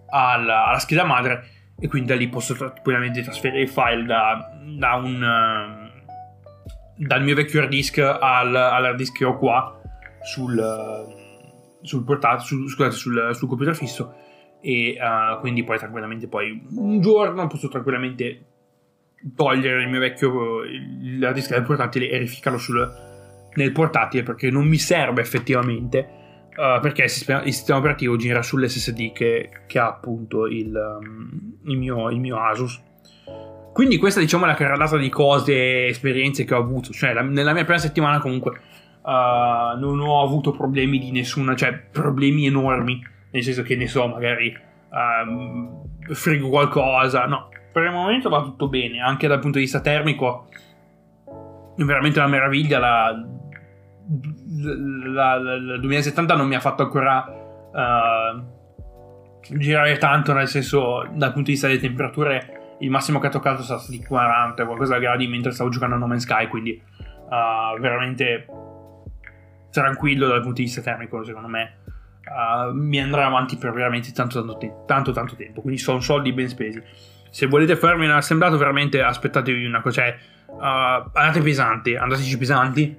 alla, 0.09 0.65
alla, 0.65 0.79
scheda 0.79 1.05
madre 1.05 1.47
e 1.79 1.87
quindi 1.87 2.09
da 2.09 2.15
lì 2.15 2.27
posso 2.27 2.53
tranquillamente 2.53 3.21
trasferire 3.21 3.63
i 3.63 3.67
file 3.67 4.03
da, 4.03 4.51
da 4.61 4.95
un 4.95 5.85
uh, 5.85 5.89
dal 6.97 7.23
mio 7.23 7.35
vecchio 7.35 7.61
hard 7.61 7.69
disk 7.69 7.99
al, 7.99 8.53
all'hard 8.53 8.97
disk 8.97 9.17
che 9.17 9.23
ho 9.23 9.37
qua 9.37 9.79
sul, 10.23 10.61
sul 11.81 12.03
portatile 12.03 12.45
sul, 12.45 12.69
scusate 12.69 12.91
sul, 12.91 13.29
sul 13.33 13.47
computer 13.47 13.73
fisso 13.73 14.13
e 14.61 14.97
uh, 14.99 15.39
quindi 15.39 15.63
poi 15.63 15.77
tranquillamente 15.77 16.27
poi 16.27 16.67
un 16.75 17.01
giorno 17.01 17.47
posso 17.47 17.67
tranquillamente 17.67 18.45
togliere 19.35 19.83
il 19.83 19.89
mio 19.89 19.99
vecchio 19.99 20.61
la 21.19 21.31
disk 21.31 21.51
del 21.51 21.63
portatile 21.63 22.09
e 22.09 22.17
rificarlo 22.17 22.57
sul, 22.57 22.89
nel 23.55 23.71
portatile 23.71 24.23
perché 24.23 24.49
non 24.49 24.67
mi 24.67 24.77
serve 24.77 25.21
effettivamente 25.21 26.19
uh, 26.55 26.79
perché 26.79 27.03
il 27.03 27.09
sistema, 27.09 27.43
il 27.43 27.53
sistema, 27.53 27.79
operativo 27.79 28.15
gira 28.15 28.41
sull'SSD 28.41 29.11
che, 29.11 29.49
che 29.67 29.79
ha 29.79 29.87
appunto 29.87 30.47
il, 30.47 30.73
um, 30.73 31.57
il, 31.65 31.77
mio, 31.77 32.09
il, 32.09 32.19
mio, 32.19 32.37
Asus. 32.39 32.81
Quindi 33.73 33.97
questa 33.97 34.19
diciamo 34.19 34.45
è 34.45 34.47
la 34.47 34.53
carrellata 34.53 34.97
di 34.97 35.09
cose 35.09 35.87
esperienze 35.87 36.43
che 36.43 36.53
ho 36.53 36.59
avuto. 36.59 36.91
Cioè 36.91 37.13
la, 37.13 37.21
nella 37.21 37.53
mia 37.53 37.63
prima 37.63 37.79
settimana 37.79 38.19
comunque 38.19 38.51
uh, 39.01 39.79
non 39.79 39.99
ho 39.99 40.21
avuto 40.21 40.51
problemi 40.51 40.99
di 40.99 41.11
nessuna 41.11 41.55
cioè 41.55 41.73
problemi 41.73 42.45
enormi 42.45 43.01
nel 43.31 43.43
senso 43.43 43.63
che 43.63 43.75
ne 43.75 43.87
so, 43.87 44.07
magari 44.07 44.55
um, 44.89 45.83
frigo 46.13 46.49
qualcosa, 46.49 47.25
no, 47.25 47.49
per 47.71 47.83
il 47.83 47.91
momento 47.91 48.29
va 48.29 48.41
tutto 48.41 48.67
bene, 48.67 48.99
anche 48.99 49.27
dal 49.27 49.39
punto 49.39 49.57
di 49.57 49.63
vista 49.63 49.81
termico 49.81 50.47
è 51.77 51.83
veramente 51.83 52.19
una 52.19 52.27
meraviglia, 52.27 52.79
la, 52.79 53.25
la, 55.13 55.35
la, 55.37 55.59
la 55.59 55.77
2070 55.77 56.35
non 56.35 56.47
mi 56.47 56.55
ha 56.55 56.59
fatto 56.59 56.83
ancora 56.83 57.25
uh, 57.71 59.57
girare 59.57 59.97
tanto, 59.97 60.33
nel 60.33 60.47
senso 60.47 61.07
dal 61.13 61.31
punto 61.31 61.47
di 61.47 61.51
vista 61.51 61.67
delle 61.67 61.79
temperature 61.79 62.75
il 62.79 62.89
massimo 62.89 63.19
che 63.19 63.27
ha 63.27 63.31
toccato 63.31 63.61
stato 63.61 63.85
di 63.89 64.03
40 64.03 64.65
qualcosa 64.65 64.97
gradi 64.97 65.27
mentre 65.27 65.51
stavo 65.51 65.69
giocando 65.69 65.95
a 65.95 65.97
No 65.97 66.07
Man's 66.07 66.23
Sky, 66.23 66.47
quindi 66.47 66.81
uh, 67.29 67.79
veramente 67.79 68.47
tranquillo 69.69 70.27
dal 70.27 70.41
punto 70.41 70.57
di 70.57 70.63
vista 70.63 70.81
termico 70.81 71.23
secondo 71.23 71.47
me 71.47 71.77
uh, 72.31 72.73
mi 72.73 72.99
andrà 72.99 73.25
avanti 73.25 73.57
per 73.57 73.71
veramente 73.71 74.11
tanto 74.11 74.39
tanto, 74.39 74.57
te- 74.57 74.73
tanto 74.85 75.11
tanto 75.11 75.35
tempo. 75.35 75.61
Quindi 75.61 75.79
sono 75.79 75.99
soldi 75.99 76.31
ben 76.33 76.47
spesi. 76.47 76.81
Se 77.29 77.45
volete 77.45 77.75
farmi 77.75 78.05
un 78.05 78.11
assemblato, 78.11 78.57
veramente 78.57 79.01
aspettatevi 79.01 79.65
una 79.65 79.81
cosa. 79.81 80.01
Cioè, 80.01 80.17
uh, 80.47 81.09
andate 81.13 81.41
pesanti, 81.41 81.95
andateci 81.95 82.37
pesanti. 82.37 82.97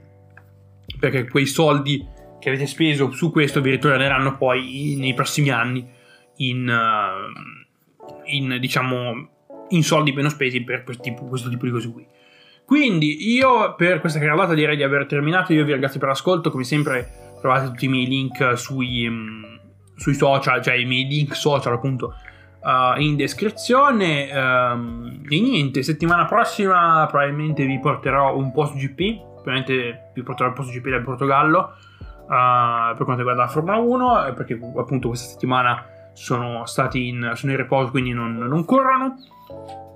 Perché 0.99 1.29
quei 1.29 1.47
soldi 1.47 2.07
che 2.38 2.49
avete 2.49 2.66
speso 2.66 3.11
su 3.12 3.31
questo 3.31 3.61
vi 3.61 3.71
ritorneranno 3.71 4.37
poi 4.37 4.97
nei 4.99 5.14
prossimi 5.14 5.51
anni 5.51 5.88
in, 6.37 6.68
uh, 6.68 8.11
in 8.25 8.59
diciamo 8.61 9.29
in 9.68 9.83
soldi 9.83 10.12
meno 10.12 10.29
spesi 10.29 10.62
per 10.62 10.85
questo 10.85 11.03
tipo, 11.03 11.25
questo 11.27 11.49
tipo 11.49 11.64
di 11.64 11.71
cose 11.71 11.90
qui. 11.90 12.07
Quindi 12.64 13.33
io 13.33 13.75
per 13.75 14.01
questa 14.01 14.18
carrellata 14.18 14.55
direi 14.55 14.77
di 14.77 14.83
aver 14.83 15.07
terminato. 15.07 15.53
Io 15.53 15.64
vi 15.64 15.73
ringrazio 15.73 15.99
per 15.99 16.09
l'ascolto. 16.09 16.51
Come 16.51 16.64
sempre 16.64 17.32
trovate 17.43 17.67
tutti 17.67 17.85
i 17.87 17.89
miei 17.89 18.07
link 18.07 18.57
sui, 18.57 19.05
um, 19.07 19.61
sui 19.97 20.15
social, 20.15 20.63
cioè 20.63 20.75
i 20.75 20.85
miei 20.85 21.05
link 21.05 21.35
social 21.35 21.75
appunto 21.75 22.15
uh, 22.63 22.99
in 23.01 23.17
descrizione. 23.17 24.31
Um, 24.33 25.21
e 25.29 25.41
niente, 25.41 25.83
settimana 25.83 26.25
prossima 26.25 27.07
probabilmente 27.11 27.67
vi 27.67 27.79
porterò 27.81 28.37
un 28.37 28.53
post 28.53 28.77
GP, 28.77 29.21
probabilmente 29.43 30.11
vi 30.15 30.23
porterò 30.23 30.49
il 30.49 30.55
post 30.55 30.71
GP 30.71 30.89
del 30.89 31.03
Portogallo 31.03 31.75
uh, 32.23 32.97
per 32.97 33.05
quanto 33.05 33.17
riguarda 33.17 33.43
la 33.43 33.49
Formula 33.49 33.77
1, 33.77 34.33
perché 34.35 34.59
appunto 34.77 35.09
questa 35.09 35.29
settimana 35.29 35.85
sono 36.13 36.65
stati 36.67 37.09
in, 37.09 37.33
sono 37.35 37.53
in 37.53 37.59
riposo, 37.59 37.91
quindi 37.91 38.13
non, 38.13 38.37
non 38.37 38.65
corrono. 38.65 39.17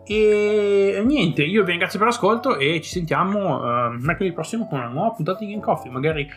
E 0.09 1.03
niente, 1.05 1.43
io 1.43 1.65
vi 1.65 1.71
ringrazio 1.71 1.99
per 1.99 2.09
l'ascolto 2.09 2.57
e 2.57 2.81
ci 2.81 2.91
sentiamo 2.91 3.59
uh, 3.59 3.97
mercoledì 3.99 4.33
prossimo 4.33 4.69
con 4.69 4.79
una 4.79 4.89
nuova 4.89 5.11
puntata 5.11 5.41
di 5.41 5.51
Game 5.51 5.61
Coffee. 5.61 5.91
Magari 5.91 6.29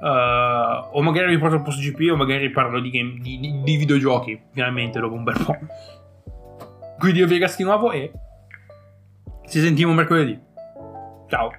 Uh, 0.00 0.96
o 0.96 1.02
magari 1.02 1.28
riporto 1.28 1.56
il 1.56 1.62
posto 1.62 1.80
GP 1.80 2.12
o 2.12 2.16
magari 2.16 2.50
parlo 2.50 2.78
di, 2.78 2.90
game, 2.90 3.18
di, 3.20 3.40
di, 3.40 3.62
di 3.62 3.76
videogiochi 3.76 4.40
finalmente 4.52 5.00
dopo 5.00 5.14
un 5.14 5.24
bel 5.24 5.42
po'. 5.44 5.56
Quindi 6.98 7.18
io 7.18 7.24
vi 7.26 7.32
ringrazio 7.32 7.64
di 7.64 7.70
nuovo 7.70 7.90
e 7.90 8.12
ci 9.48 9.60
sentiamo 9.60 9.94
mercoledì. 9.94 10.38
Ciao. 11.28 11.50